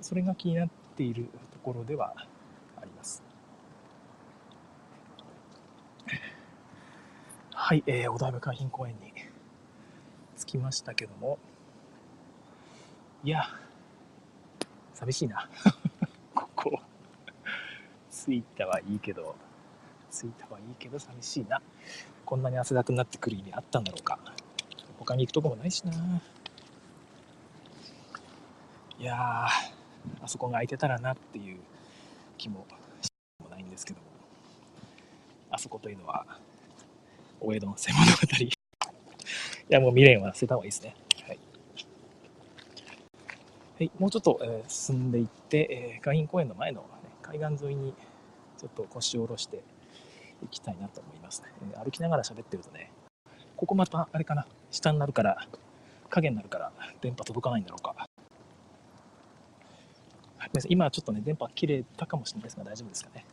[0.00, 2.14] それが気になっているところでは
[2.80, 3.22] あります。
[7.54, 9.12] はい、えー、お台場海浜公園に
[10.36, 11.38] 着きましたけども、
[13.22, 13.44] いや、
[14.94, 15.48] 寂しいな。
[18.28, 19.34] 着いたはいいけど、
[20.12, 21.62] 着いたはいいけど寂しいな。
[22.26, 24.18] こんなに汗だくになってくる意味あったんだろうか。
[24.98, 25.92] 他に行くとこもないしな。
[28.98, 31.58] いやー、あそこが空いてたらなっていう
[32.36, 32.66] 気も
[33.42, 34.06] もないんですけども、
[35.50, 36.26] あそこというのは、
[37.40, 38.12] お江戸の瀬物語。
[38.44, 38.50] い
[39.70, 40.94] や、もう未練は捨てた方がいいですね。
[41.26, 41.38] はい。
[43.78, 46.86] はい、もうちょっと、えー、進んでいって、えー、海浜公園の前の、ね、
[47.22, 47.94] 海岸沿いに
[48.58, 49.62] ちょっと腰を下ろして
[50.42, 51.48] いきたいなと思いますね。
[51.82, 52.90] 歩きながら喋ってるとね、
[53.56, 55.46] ここまた、あれかな、下になるから、
[56.10, 58.08] 影になるから、電波届かないんだろうか。
[60.68, 63.24] 今はちょっとね、電波切れたかもしれないですが、大丈夫ですかね。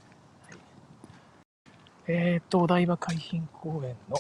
[2.08, 4.18] えっ、と、お台場海浜公園の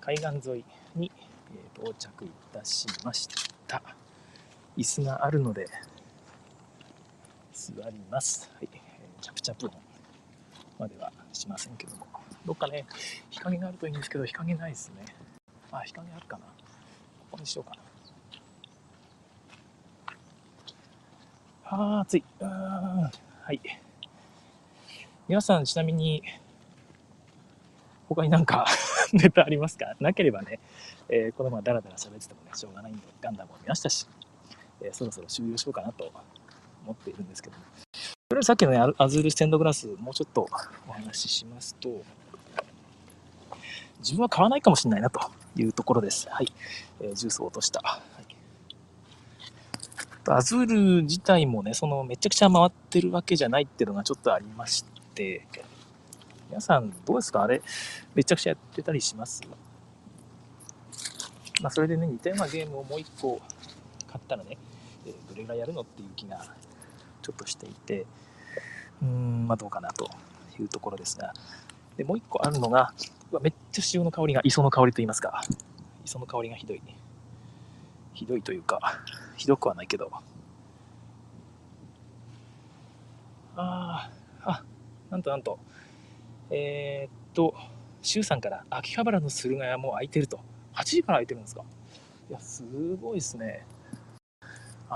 [0.00, 0.64] 海岸沿い
[0.96, 1.10] に、
[1.54, 3.28] え到着いたしまし
[3.66, 3.82] た。
[4.76, 5.66] 椅子があるので、
[7.52, 8.50] 座ります。
[8.56, 8.81] はい。
[9.22, 9.74] チャプチャプ音
[10.80, 12.06] まではしませんけども。
[12.44, 12.84] どっかね、
[13.30, 15.04] 日陰があるといいんですけど、日陰ないですね。
[15.70, 16.44] あ、日陰あるかな。
[16.44, 16.50] こ
[17.30, 17.82] こにしようかな。
[21.64, 22.24] あー、暑い。
[22.40, 23.10] は
[23.52, 23.60] い。
[25.28, 26.22] 皆さんちなみに、
[28.08, 28.66] 他になんか
[29.14, 29.94] ネタありますか？
[30.00, 30.58] なければね、
[31.08, 34.08] えー、このままダラダラ喋っててもね、しょうがないんで、ガンダムを見ましたし、
[34.80, 36.12] えー、そろそろ終了しようかなと
[36.84, 37.64] 思っているんですけども。
[38.32, 40.48] それさっきのね、アズールステンドグラス、もうちょっと
[40.88, 42.02] お話ししますと、
[43.98, 45.20] 自分は買わないかもしれないなと
[45.54, 46.30] いうところです。
[46.30, 46.50] はい。
[47.02, 47.82] えー、ジュースを落とした。
[50.28, 55.46] アズール自体もね、そのめちゃくちゃ回ってるわけじゃないっていうのがちょっとありまして、
[56.48, 57.42] 皆さんどうですか？
[57.42, 57.60] あれ、
[58.14, 59.42] めちゃくちゃやってたりします？
[61.60, 63.42] まあ、それでね、似たようなゲームをもう一個
[64.06, 64.56] 買ったらね、
[65.04, 66.42] えー、どれぐらいやるのっていう気が
[67.20, 68.06] ちょっとしていて、
[69.02, 70.08] うん、まあどうかなと
[70.58, 71.34] いうところですが、
[71.96, 72.92] で、もう一個あるのが、
[73.42, 75.42] めっちゃ塩の香りが、磯の香りと言いますか、
[76.04, 76.82] 磯の香りがひどい。
[78.14, 79.00] ひどいというか、
[79.36, 80.10] ひどくはないけど。
[83.56, 84.10] あ
[84.44, 84.64] あ、あ、
[85.10, 85.58] なんとなんと、
[86.50, 87.54] えー、っと、
[88.02, 90.40] 周さんから秋葉原の駿河屋も空いてると。
[90.74, 91.62] 8時から空いてるんですか
[92.30, 92.64] いや、す
[92.96, 93.66] ごいですね。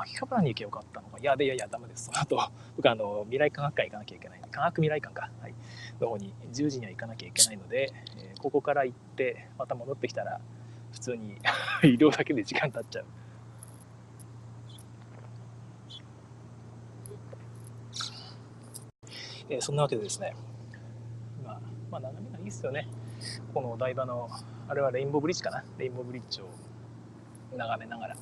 [0.03, 1.19] 秋葉原に行けばよかったのか。
[1.19, 2.11] いや、いやいや、ダメです。
[2.15, 2.39] あと、
[2.77, 4.41] 僕、あの、未来科学館行かなきゃいけない。
[4.51, 5.31] 科学未来館か。
[5.41, 5.55] はい。
[6.01, 10.41] の方に10時には行かなきゃいけないので、えー、ここから行って、また戻ってきたら、
[10.93, 11.39] 普通に
[11.85, 13.05] 移動だけで時間経っちゃう。
[19.49, 20.35] えー、そんなわけでですね、
[21.45, 22.89] まあ、まあ、眺めがいいですよね。
[23.55, 24.29] このお台場の、
[24.69, 25.65] あれはレインボーブリッジかな。
[25.79, 26.49] レインボーブリッジを
[27.57, 28.17] 眺めながら、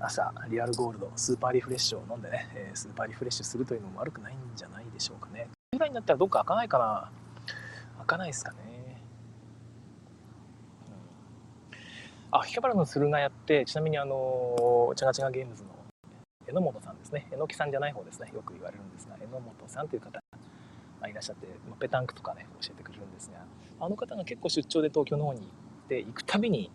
[0.00, 5.48] 朝、リアルゴールド、スーパーリフレッシュを飲んでね、えー、スーパーリフレッシュするというのも悪くないんじゃないでしょうかね。
[5.72, 7.10] ぐらいになったらどっか開かないかな
[7.98, 8.56] 開かないですかね。
[11.72, 15.70] うん、あ、秋葉原の駿河屋って、ちなみにあの、チャガチャガゲームズの
[16.46, 17.26] 榎本さんですね。
[17.32, 18.30] 榎木さんじゃない方ですね。
[18.32, 20.20] よく言われるんですが、榎本さんという方
[21.00, 21.48] がいらっしゃって、
[21.80, 23.44] ペタンクとかね、教えてくれるんですが、
[23.80, 26.70] あの方が結構出張で東京の方に行って行くたびに、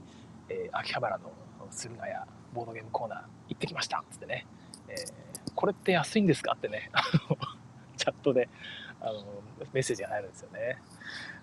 [0.49, 1.31] えー、秋葉原の
[1.71, 3.99] 駿河屋ボードゲームコーナー行ってきました。
[3.99, 4.45] っつってね、
[4.87, 6.53] えー、これって安いんですか？
[6.53, 6.91] ってね。
[7.97, 8.49] チャットで
[8.99, 9.23] あの
[9.71, 10.81] メッセージが入るんですよね。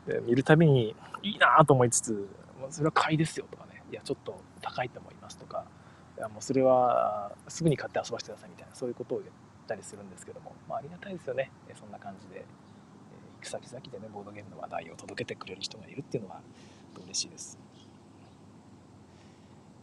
[0.06, 2.28] で見るたびにいいなと思いつつ
[2.70, 3.82] それは買いですよとかね。
[3.90, 5.64] いやちょっと高いと思いますとか。
[6.18, 9.30] いやもうそれはすぐに買って遊ばせてくださいみたいなそういうことを言っ
[9.66, 11.50] たりするんですけども、まあ、ありがたいですよね。
[11.74, 12.44] そんな感じで。
[13.40, 16.42] 行く先々でねボードゲームの話題を届けてくれる人がいるっていうのは
[17.04, 17.58] 嬉しいです。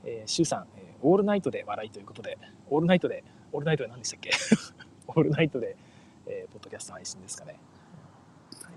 [0.08, 2.38] えー、シュウさん、えー、オールナイトで笑いということで、
[2.70, 4.32] オールナイトで、オールナイトで何でしたっけ？
[5.08, 5.76] オールナイトで、
[6.26, 7.60] えー、ポッドキャスト配信ですかね。
[8.64, 8.74] はい、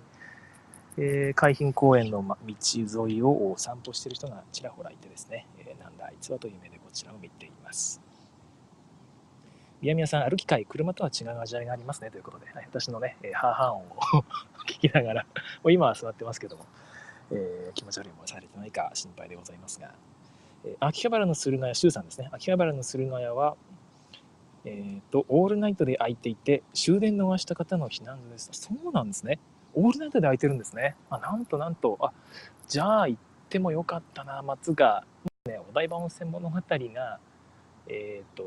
[0.98, 2.36] えー、海浜公園の道
[3.08, 8.00] 沿いを散歩している人がちらほらいてですね、えー、なんだあいつはという目でこちらを見ています。
[9.80, 14.24] 宮宮さん、歩き会、車とは違う味わいがありますねということで、はい、私のね、えー、ハーハー音を
[14.68, 15.30] 聞きながら、も
[15.64, 16.66] う今は座ってますけども、
[17.30, 19.94] えー、気持ち悪い思いされてないか心配でございますが、
[20.78, 22.28] 秋葉原の駿河屋、周さんですね。
[22.32, 23.56] 秋葉原の駿河屋は、
[24.64, 28.50] えっ、ー、と、オールナイトで空いていて、終電逃した方の避難所です。
[28.52, 29.38] そうなんですね。
[29.74, 30.96] オールナイトで空いてるんですね。
[31.08, 32.12] あ、なんとなんと、あ、
[32.68, 35.04] じゃあ行ってもよかったな、松が、
[35.46, 37.18] ね、お台場温泉物語が、
[37.88, 38.44] えっ、ー、と、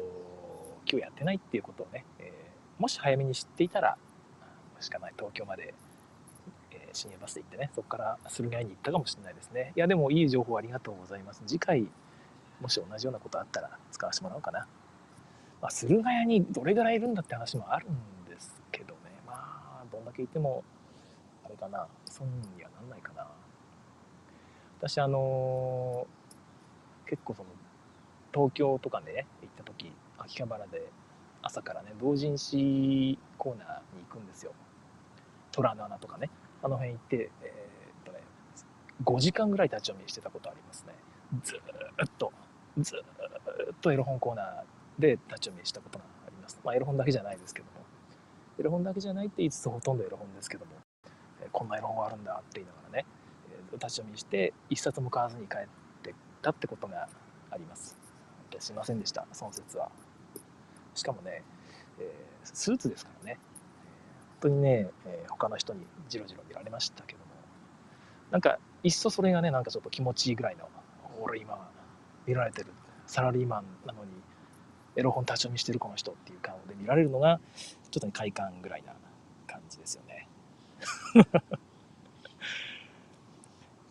[0.89, 3.97] 今日やってないっていうことをね、えー、もし早めに知っていたら、
[4.79, 5.73] しかない東京まで
[6.93, 9.73] 深夜バスで行ってね、そこから駿河屋に行ったかもしれないですね。
[9.75, 11.41] いや、でもいい情報ありがとうございます。
[11.47, 11.87] 次回、
[12.61, 14.67] もし同じようなことあったら使わせてもらおうかな。
[15.61, 18.99] まあ、駿河屋にどれぐらいいるんだって話もあるんですけどね。
[19.25, 20.63] まあ、どんだけいても、
[21.45, 23.27] あれかな、損にはなんないかな。
[24.79, 27.49] 私、あのー、結構その、
[28.33, 30.89] 東京とかね、行った時、秋葉原で
[31.41, 34.51] 朝からね、同人誌コーナーに行くんですよ。
[35.53, 36.29] 虎の穴とかね。
[36.61, 38.19] あの辺行って、えー、っとね、
[39.05, 40.93] 5時間ぐらい立ち読みしてたことありますね。
[41.43, 42.32] ずっと、
[42.79, 46.59] ずっとエロ本コーナーで立ち読みしたことがあります。
[46.63, 47.83] まあ、エロ本だけじゃないですけども。
[48.59, 50.71] エロ本だけじゃないって言いつつほとんどエロ本ですけども、
[51.41, 53.05] えー、こんなエロ本があるんだって言いながらね、
[53.51, 55.67] えー、立ち読みして一冊も買わずに帰っ
[56.03, 57.07] てたってことが
[57.49, 57.97] あります。
[58.59, 59.91] すいませんでした、その説は。
[60.93, 61.43] しかもね、
[61.99, 62.05] えー、
[62.43, 63.39] スーツですからね。
[64.41, 67.25] 本当にね、えー、他の人にじろじろ見られましたけども
[68.29, 70.67] なんかいっそそれがねなんかちょっと気持ちいいぐらいの
[71.21, 71.71] 俺今
[72.25, 72.67] 見られてる
[73.07, 74.11] サラリーマンなのに
[74.95, 77.39] エロ本立ち読みしてるこの人っていう顔で見られるのが
[77.91, 78.93] ちょっとね快感ぐらいな
[79.47, 80.27] 感じですよね。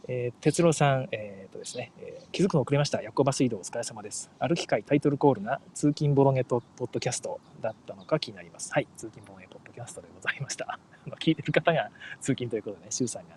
[0.09, 3.01] えー、哲郎さん、えーとですねえー、気づくの遅れました。
[3.03, 4.31] ヤコバス移動お疲れ様です。
[4.40, 8.73] 歩き会タイトルコールが通勤ボロゲとポッドキャストだったのか気になります。
[8.73, 10.79] はい、通勤ボロゲポッドキャストでございました。
[11.21, 11.90] 聞いてる方が
[12.21, 13.37] 通勤ということでね、周さんが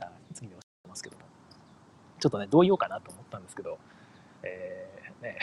[0.00, 1.22] あ次におっしゃってますけども、
[2.18, 3.78] ちょっとね、どう言おうかなと思ったんですけど、
[4.42, 5.38] えー、ね、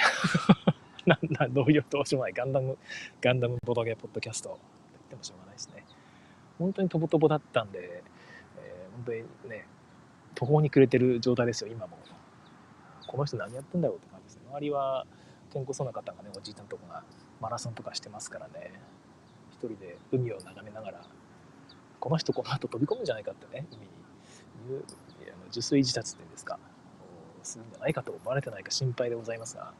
[1.06, 2.34] ななどういうどうしようもない。
[2.34, 2.78] ガンダム、
[3.22, 4.50] ガンダムボドゲポッドキャスト。
[4.50, 4.60] と
[4.92, 5.84] 言ってもしょうがないですね。
[6.60, 8.04] 本当にとぼとぼだったんで、
[8.58, 9.66] えー、本当にね、
[10.36, 11.98] 途方に暮れてる状態ですよ、今も。
[13.08, 14.42] この人何やってんだろうって感じですね。
[14.50, 15.06] 周りは
[15.52, 17.04] 健康そうな方がねおじいちゃんとかが
[17.40, 18.72] マラソンとかしてますからね。
[19.52, 21.02] 一人で海を眺めながら
[22.00, 23.86] この人この後飛び込むんじゃないかってね海に
[24.76, 24.84] いう
[25.50, 26.60] 受水自殺っていうんですか。
[27.48, 29.74] するんじゃないかと思われてないか心配でございますが、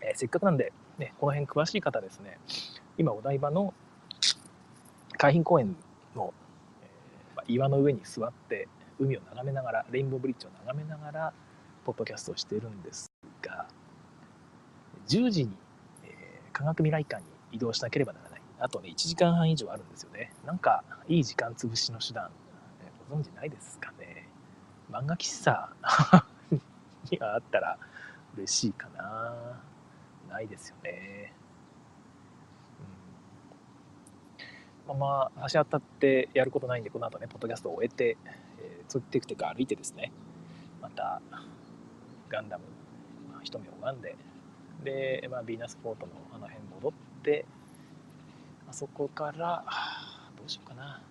[0.00, 2.38] えー、せっかくなんで、ね、この辺詳しい方ですね
[2.96, 3.74] 今お台場の
[5.16, 5.76] 海浜公園
[6.16, 6.32] の、
[6.82, 11.32] えーまあ、岩の上に座って海を眺めながらレインボーブリッジを眺めながら
[11.84, 13.10] ポッドキャストをしているんです
[13.42, 13.66] が
[15.08, 15.52] 10時に、
[16.04, 18.42] えー、科学未来館に移動しなければならない。
[18.60, 20.32] あとね1時間半以上あるんですよね。
[20.44, 22.30] なんかいい時間潰しの手段、
[23.10, 24.28] 存知ないですかね。
[24.90, 25.70] 漫画喫茶
[27.10, 27.78] にはあったら
[28.36, 29.60] 嬉しいかな。
[30.28, 31.32] ないですよね。
[34.86, 38.16] まま足当たってやることないんで、この後ね、ポッドキャストを終えて、
[38.58, 40.12] えー、テクテク歩いてですね、
[40.80, 41.20] また、
[42.28, 42.64] ガンダム、
[43.30, 44.16] まあ、一目拝んで、
[44.84, 46.92] で、まあ、ヴィーナスフォートのあの辺戻っ
[47.22, 47.44] て、
[48.68, 49.64] あそこから、
[50.36, 51.02] どうしようかな。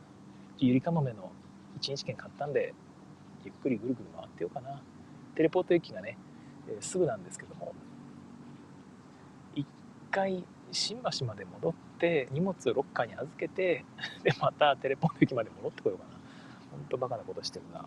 [0.58, 1.32] ゆりかもめの
[1.78, 2.74] 一日券買ったんで、
[3.46, 4.82] ゆっくりぐるぐる回ってようかな。
[5.36, 6.18] テレポート駅がね、
[6.68, 7.74] えー、すぐなんですけども、
[9.56, 9.66] 一
[10.12, 13.86] 回新橋まで戻って荷物をロッカーに預けて
[14.24, 16.12] でまたテレポート駅まで戻ってこようかな。
[16.72, 17.86] ほんとバカなことしてるな。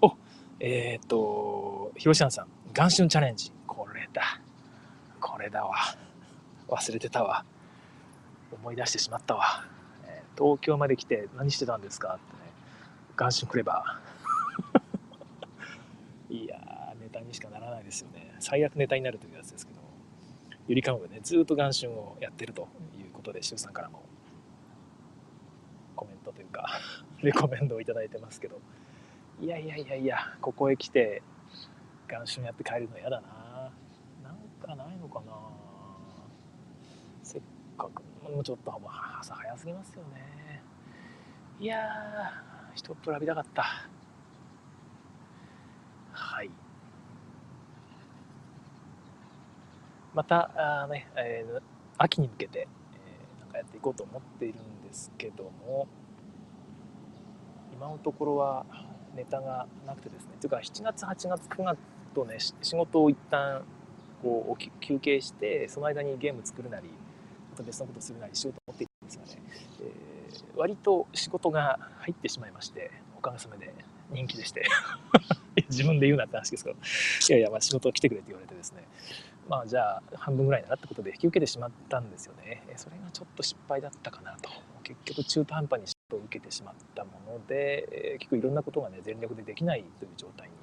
[0.00, 0.16] お
[0.60, 3.52] えっ、ー、と広島さん元春チャレンジ。
[3.66, 4.40] これだ。
[5.20, 5.74] これだわ。
[6.68, 7.44] 忘れてたわ。
[8.52, 9.64] 思い出してしまったわ、
[10.40, 12.50] 東京まで来て何してたんですかってね
[13.14, 14.00] 元春くれば。
[16.30, 18.34] いやネタにしかならないですよね。
[18.38, 19.80] 最悪ネタになるというやつですけど
[20.66, 24.02] ゆりかもめねずっと元春をやってるということで周さんからも。
[25.94, 26.66] コメントというか
[27.20, 28.58] レコメンドを頂いてますけど。
[29.42, 31.22] いやいやいやいやここへ来て
[32.08, 33.72] 元春やって帰るの嫌だな。
[34.22, 35.32] なんかないのかな。
[37.22, 37.42] せっ
[37.76, 38.72] かくもうちょっと
[39.20, 40.62] 朝早すぎますよね。
[41.58, 43.64] いやー一っ浴びたかった。
[46.12, 46.50] はい。
[50.14, 51.60] またあ、ねえー、
[51.98, 55.86] 秋に向けて、えー、なんかやっていこうと思っているんですけども
[57.72, 58.66] 今のところは
[59.14, 60.32] ネタがなくてですね。
[60.40, 61.78] というか7月8月9月
[62.14, 63.62] とね仕事を一旦
[64.22, 66.88] こう休憩してその間にゲーム作るなり
[67.60, 69.42] また別のことするなりしようと思っていたんですがね、
[69.82, 73.74] えー、割と仕事が入ってしまいましておかげさまで
[74.12, 74.66] 人気でして
[75.68, 78.84] 自分で言うなって話ですけどいやいやまあ仕事来てくれって言われてですね
[79.50, 82.62] まあじゃあ半分ぐらいならってことで引き受けてしまったんですよね。
[82.76, 84.48] それがちょっと失敗だったかなと。
[84.84, 90.54] 結局中途半端に仕事を受けてしまったもので、えー結構いろんなことがね、全力でできないという状態に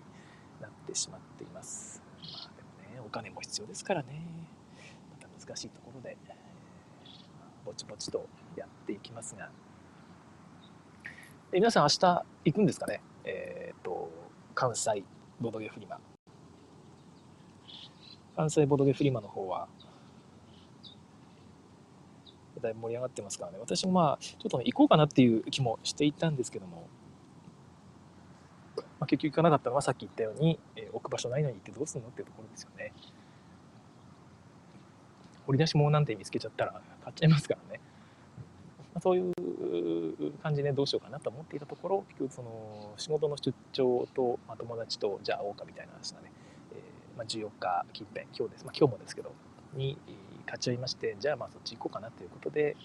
[0.62, 2.02] なってしまっています。
[2.22, 4.22] まあでもね、お金も必要ですからね。
[5.12, 6.16] また難しいところで、
[7.68, 8.26] ぼちぼちと
[8.56, 9.50] やっていきますが。
[11.52, 13.02] え皆さん明日行くんですかね？
[13.26, 14.10] えっ、ー、と、
[14.56, 15.04] 関西
[15.42, 16.00] ボードゲフリマ。
[18.38, 19.68] 関西ボドゲフリマの方は、
[22.62, 23.58] だいぶ盛り上がってますからね。
[23.60, 26.88] 私もまあ、ちょっと、ね、行こうかなっていう気もしていたんですけども、
[28.78, 32.94] まあ、結局行かなかったのはさっき言ったように、えー、置く場所ないのに行ってどうするのっていうところですよね。
[35.46, 37.80] 掘り出し物なんて見つけちゃったら買っちゃいますからね。
[38.94, 46.32] ま、そういう感じでどうしようかなと思っていたところ、結局その仕事の出張と、ま、友達とじゃあ会おうかみたいな話がね、
[47.16, 49.32] まあ、14日近辺今日です、ま、今日もですけど
[49.74, 49.98] に
[50.46, 52.76] 勝ち合いましてじゃあまあそっち行こうかなということで、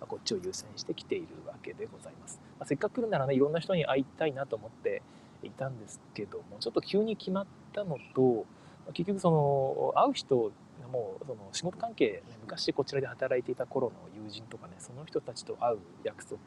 [0.00, 5.02] ま、こっちを優先してきているわけでございます、ま、せっかく来るならねいろんな人に会いたいなと思って
[5.42, 8.44] いたんですけどもちょっと急に決まったのと
[8.92, 10.52] 結局その会う人
[10.90, 16.38] もうその仕事関係、ね、昔こちらで働いていた頃の友人とかねその人たちと会う約束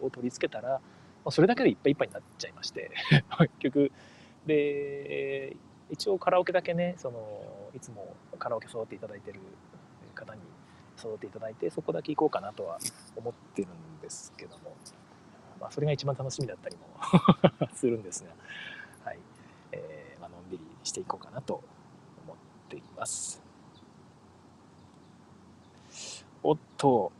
[0.00, 0.80] を取り付けたら、ま
[1.26, 2.90] あ、それだけでいっぱいいっぱいになっちゃいまして。
[3.38, 3.92] 結局
[4.46, 5.56] で
[5.90, 9.40] 一応カラオケだけねそのいつもカラオケ揃っていただいてる
[10.14, 10.40] 方に
[10.96, 12.78] 揃っていただいてそこだけ行こうかなとは
[13.16, 14.76] 思ってるんですけども、
[15.60, 18.30] まあ、それが一番楽しみだったりもするんですが、
[19.04, 19.18] はい。
[19.72, 21.62] えー、まあのんびりしていこうかなと
[22.24, 22.36] 思っ
[22.68, 23.43] ています。
[26.46, 27.10] おっと,、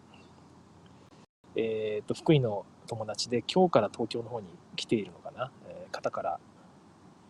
[1.56, 4.46] えー、と福井の友達で今日から東京の方に
[4.76, 6.38] 来ているのかな、えー、方から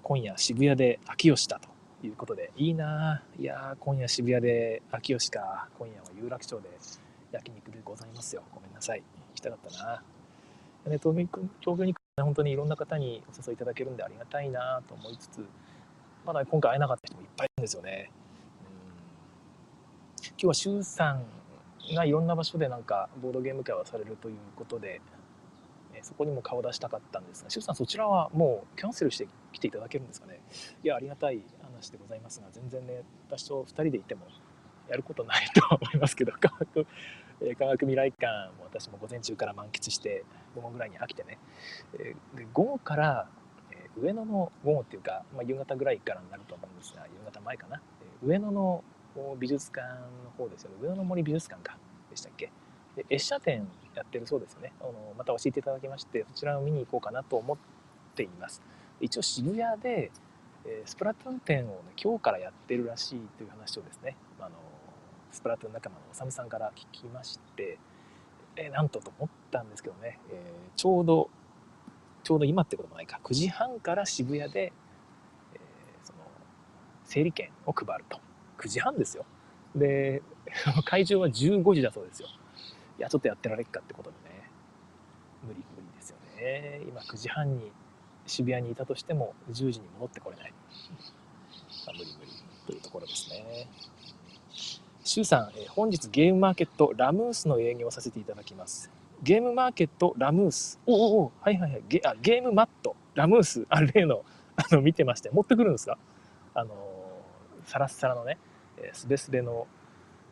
[0.03, 1.69] 今夜渋谷で秋吉だと
[2.05, 5.69] いうことで、いいないや今夜渋谷で秋吉か。
[5.79, 6.69] 今夜は有楽町で
[7.33, 8.43] 焼肉でございますよ。
[8.53, 8.99] ごめんなさい。
[9.01, 10.03] 行きたかったな。
[10.87, 11.27] ね、東
[11.61, 15.47] 京に本当にいろんな方にお誘いいただけるんでありがたいなと思いつつ
[16.27, 18.11] まだ今回会えなかった人もいっぱいいるんですよね。
[18.61, 21.25] うん今日は周さん
[21.93, 25.01] がいろんな場所でなんかボードゲーム会をされるということで、
[25.93, 30.41] えそこにも顔を出したかったんですが、周さんそちらはもうキャンセルして来ていただけるんですかね？
[30.83, 34.27] いや、ありがたい話でございますが、全然ね、私と2人でいても
[34.89, 36.87] やることないとは思いますけど、科学、
[37.41, 40.25] え科学未来館も私も午前中から満喫して、
[40.55, 41.39] 午後ぐらいに飽きてね、
[41.99, 43.29] えで午後から、
[43.71, 47.81] え上野の午後っていうか、まあ、夕方ぐらいからになると思うんですが、夕方前かな、
[48.23, 48.83] え上野の
[49.39, 49.87] 美術館
[50.25, 50.77] の方ですよね。
[50.81, 51.79] 上野の森美術館か。
[52.11, 52.51] でしたっけ。
[52.97, 54.73] で、列車展やってるそうですよね。
[54.81, 57.57] あの、また教えていただきまして、そちらを見に行こうかなと思っ
[58.15, 58.63] ています。
[59.01, 60.11] 一応渋谷で、
[60.67, 64.51] え、スプラトゥーン展を、ね、今日からやってるらしいという話をですね、あの、
[65.31, 67.79] スプラトゥーン仲間のおさむさんから聞きまして、
[68.57, 71.29] え、なんとと思ったんですけどね、えー、ちょうど、
[72.23, 74.73] ちょうど今ってこともないか、9時半から渋谷で、
[75.53, 76.19] えー、その、
[77.05, 78.21] 整理券を配ると。
[78.65, 79.25] 9時半ですよ。
[79.77, 80.23] で、
[80.87, 82.29] 会場は15時だそうですよ。
[82.99, 84.51] いや、ちょっとやってられっかってことでね、
[85.43, 86.81] 無理無理ですよね。
[86.89, 87.73] 今9時半に
[88.27, 90.53] 渋谷にいたとしても10時に戻ってこれない。
[91.87, 92.33] まあ、無理無理
[92.67, 93.69] というところですね。
[95.05, 98.91] シュウさん、え本日ゲームマーケットラムースの営業をさせていただきます。
[99.23, 100.81] ゲームマーケットラムース。
[100.87, 101.83] おおおはいはいはい。
[101.89, 103.67] ゲあゲームマット、ラムース。
[103.69, 104.25] あ、例の、
[104.57, 105.31] あの、見てまして。
[105.31, 105.99] 持ってくるんですか？
[106.55, 106.75] あの、
[107.67, 108.39] サラッサラのね、
[108.93, 109.67] すべすべの、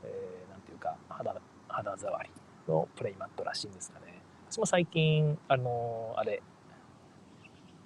[0.04, 1.34] えー、なんていうか肌
[1.68, 2.30] 肌触り
[2.68, 4.20] のプレイマットらしいんですがね。
[4.50, 6.42] 私も最近あのあれ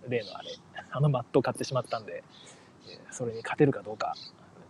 [0.09, 0.51] 例のあれ
[0.91, 2.25] あのマットを買ってしまったんで、
[2.89, 4.15] えー、それに勝てるかどうか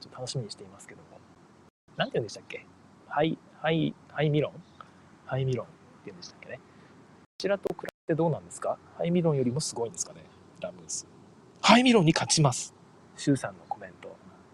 [0.00, 1.18] ちょっと楽しみにしていますけども。
[1.96, 2.66] 何て言うんでしたっけ？
[3.08, 4.52] ハイハイハイミロン？
[5.24, 5.74] ハイミロンって
[6.06, 6.56] 言うんでしたっけね。
[6.56, 6.60] こ
[7.38, 8.78] ちらと比べてどうなんですか？
[8.98, 10.22] ハイミロンよりもすごいんですかね
[10.60, 11.06] ラムース。
[11.62, 12.74] ハイミロンに勝ちます。
[13.16, 13.64] シュウさんの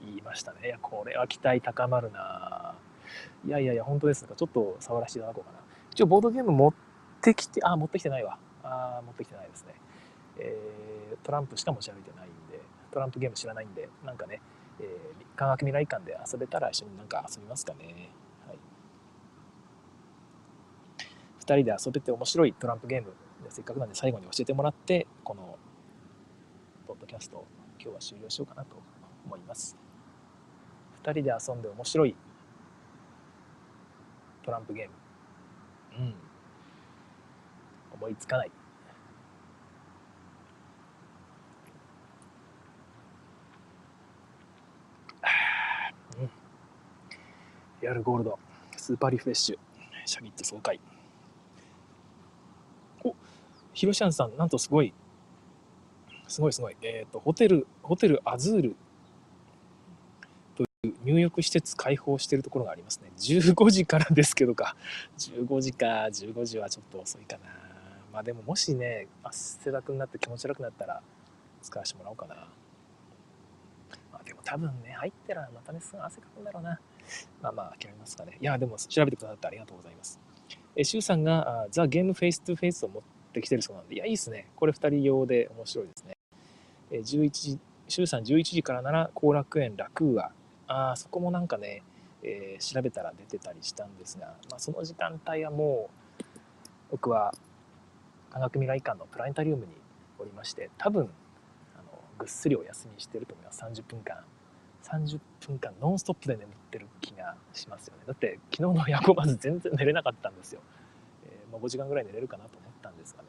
[0.07, 0.59] 言いましたね。
[0.65, 2.75] いや、これは期待高まるな
[3.45, 4.35] いやいやいや、本当ですか。
[4.35, 5.59] ちょっと触らせていただこうかな。
[5.91, 6.75] 一応、ボードゲーム持っ
[7.21, 8.39] てきて、あ、持ってきてないわ。
[8.63, 9.75] あ、持ってきてないですね。
[10.39, 14.41] えー、トランプしか持ち歩いてないんで、トランプゲーム知らないんで、なんかね、
[14.81, 18.11] えー、科学未来館で遊べたら一緒になんか遊びますかね。
[18.47, 18.59] はい。
[21.41, 23.13] 2人で遊べて面白いトランプゲーム、
[23.49, 25.59] せっかくなんで最後に教えてもらって、この、
[26.87, 27.45] ポッドキャスト
[27.79, 28.77] 今日は終了しようかなと
[29.27, 29.82] 思います。
[31.03, 32.15] 2人で遊んで面白い
[34.45, 34.87] トランプゲー
[35.99, 36.05] ム。
[36.05, 36.15] うん。
[37.95, 38.51] 思いつかない。
[47.83, 48.39] リアルゴールド。
[48.77, 49.59] スーパーリフレッシュ。
[50.05, 50.81] シャキッと爽快。
[53.05, 53.15] お
[53.73, 54.95] ヒロシャンさんなんとすごい。
[56.29, 56.77] すごいすごい。
[56.83, 58.77] えっ、ー、とホテルホテルアズール。
[61.13, 63.11] 入浴施設開放してるところがありますね。
[63.19, 64.77] 15時からですけどか。
[65.19, 67.45] 15時か、15時はちょっと遅いかな。
[68.13, 71.03] まあでももしね、汗だくになって気持ち悪くなったら
[71.63, 72.35] 使わせてもらおうかな。
[74.13, 76.81] まあでも多分ね、入ったらまたね、すぐ汗かくんだろうな。
[77.41, 78.37] まあまあ諦めますかね。
[78.41, 80.21] いや、でも調べてくださってありがとうございます。
[80.77, 83.03] え、シュウさんがザ・ゲームフェイストゥフェイスを持っ
[83.33, 84.47] てきてるそうなんで、いや、いいですね。
[84.57, 86.17] これ2人用で面白いですね。
[86.91, 87.59] え、11時、
[87.89, 90.33] シュウさん11時からなら後楽園ラクーア
[90.73, 91.83] あそこもなんかね、
[92.23, 96.25] えー、調べたら出てたりしたんですが、まあ、その時間帯はもう
[96.93, 97.35] 僕は
[98.31, 99.73] 科学未来館のプラネタリウムに
[100.19, 101.11] おりまして多分
[101.75, 101.85] あの
[102.19, 103.63] ぐっすりお休みしてると思います。
[103.63, 104.17] 30分間。
[104.83, 108.03] 30分間ノンストップで眠ってる気がしますよね。
[108.07, 110.61] だって昨日の夜行バス全然寝れなかったんですよ、
[111.25, 113.29] えー、まあ、5時間ぐらい寝れるかなと思ったんですがね。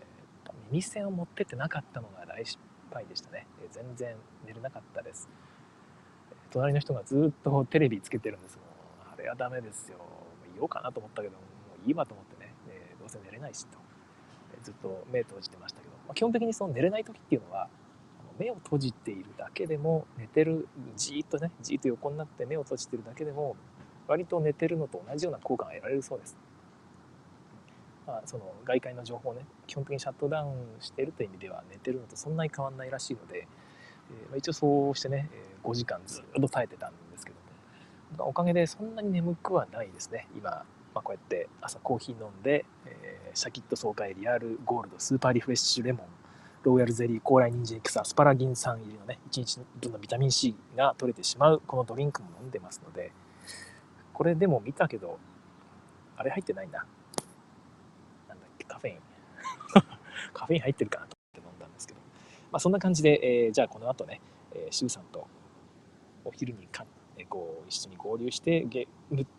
[0.72, 2.58] 耳栓を持ってってなかったのが大失
[2.91, 4.16] 敗でしたね、えー、全然
[4.46, 5.30] 寝れなかったです。
[6.54, 8.62] 隣の人がずっとテレビつけてるんですも
[9.10, 9.97] うあれはダメですよ。
[10.54, 11.39] 言おうかなと思ったけども
[11.84, 13.80] ういいわと思ってね、えー、どうせ寝れないしと、
[14.54, 17.68] えー、ずっと目閉じてましたけど、まあ、基本的にその寝れない時っていうのは
[18.38, 23.56] 目を閉じているだけでも寝てるじーっとねじーっと横になって目を閉じてるだけでも
[24.08, 26.38] 割と寝てるのと同じような効果が得られるそうです。
[28.06, 30.51] まあ、その外界の情報ね基本的にシャットダウン
[30.82, 33.47] しているという意味では寝てるのとそんなに変わんないらしいので、
[34.12, 38.30] えま、一応そうしてね、え5時間ずっと耐えてたんですけども。
[38.30, 40.28] おかげでそんなに眠くはないですね。
[40.36, 46.06] 今、まあ、こうやって朝コーヒー飲んで、え、シャキッと爽快リアルゴールドスーパーリフレッシュレモン
[46.64, 53.12] ローヤルゼリー高麗人参エキスアスパラギン酸入りのね1日分のビタミン C が取れてしまうこのドリンクも飲んでますので
[54.14, 55.18] これでも見たけど
[56.16, 56.86] あれ入ってないな。
[58.30, 58.97] なんだっけカフェイン。
[60.34, 61.08] カフェイン入ってるかな。
[61.08, 61.18] と
[62.54, 64.22] まあ、そんな感じで、えー、じゃあこの後ね、
[64.54, 65.28] えー、シュウさんと
[66.24, 66.86] お昼にか
[67.28, 68.88] こう一緒に合流してゲ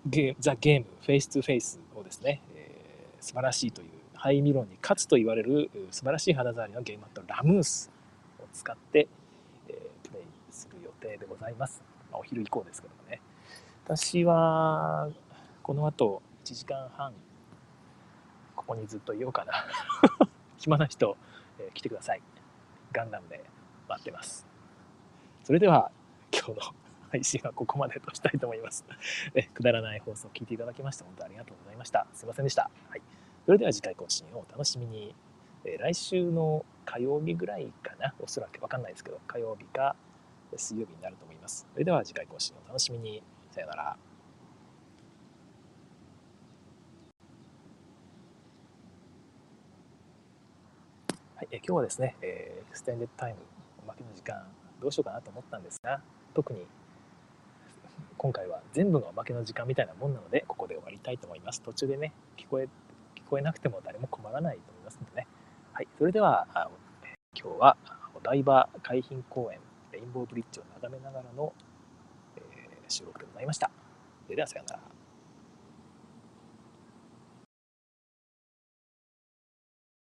[0.04, 7.92] ゲザ・ゲームフェイス2フェイスをですね、えー、素晴らしいというハイミロンに勝つと言われる素晴らしい肌触りのゲームマットラムース
[8.40, 9.06] を使って、
[9.68, 13.20] えー、プレイする予定でございます、まあ、お昼以降ですけどもね。
[13.84, 15.08] 私は
[15.62, 17.12] この後1時間半
[18.56, 19.52] ここにずっといようかな。
[20.58, 21.16] 暇な人、
[21.60, 22.22] えー、来てください。
[22.94, 23.44] ガンダムで
[23.88, 24.46] 待ってます
[25.42, 25.90] それでは
[26.32, 26.56] 今日の
[27.10, 28.84] 配信はここまでとしたいと思います。
[29.34, 32.08] えくだらない放送を聞いていただきまして本当ありがとうございました。
[32.12, 32.70] すいませんでした。
[32.88, 33.02] はい。
[33.46, 35.14] それでは次回更新をお楽しみに。
[35.64, 38.14] え来週の火曜日ぐらいかな？
[38.20, 39.94] おそらくわかんないですけど、火曜日か
[40.56, 41.68] 水曜日になると思います。
[41.72, 43.22] それでは次回更新をお楽しみに。
[43.52, 43.96] さよなら。
[51.44, 53.38] い、え今日はですね、えー、ステンデッドタイム、
[53.84, 54.44] おまけの時間、
[54.80, 56.00] どうしようかなと思ったんですが、
[56.34, 56.66] 特に
[58.18, 61.62] 今回は全部がおまけの時間みたいなもんなので、ここで終わりたいと思います。
[61.62, 62.68] 途中でね、聞こえ、
[63.14, 65.26] 聞こえなくても誰も困らないと思いますのでね。
[65.72, 65.88] はい。
[65.98, 66.46] それでは、
[67.34, 67.76] 今日は
[68.14, 69.60] お台場海浜公園、
[69.92, 71.52] レインボーブリッジを眺めながらの、
[72.36, 73.70] えー、収録でございました。
[74.24, 74.93] それではさようなら。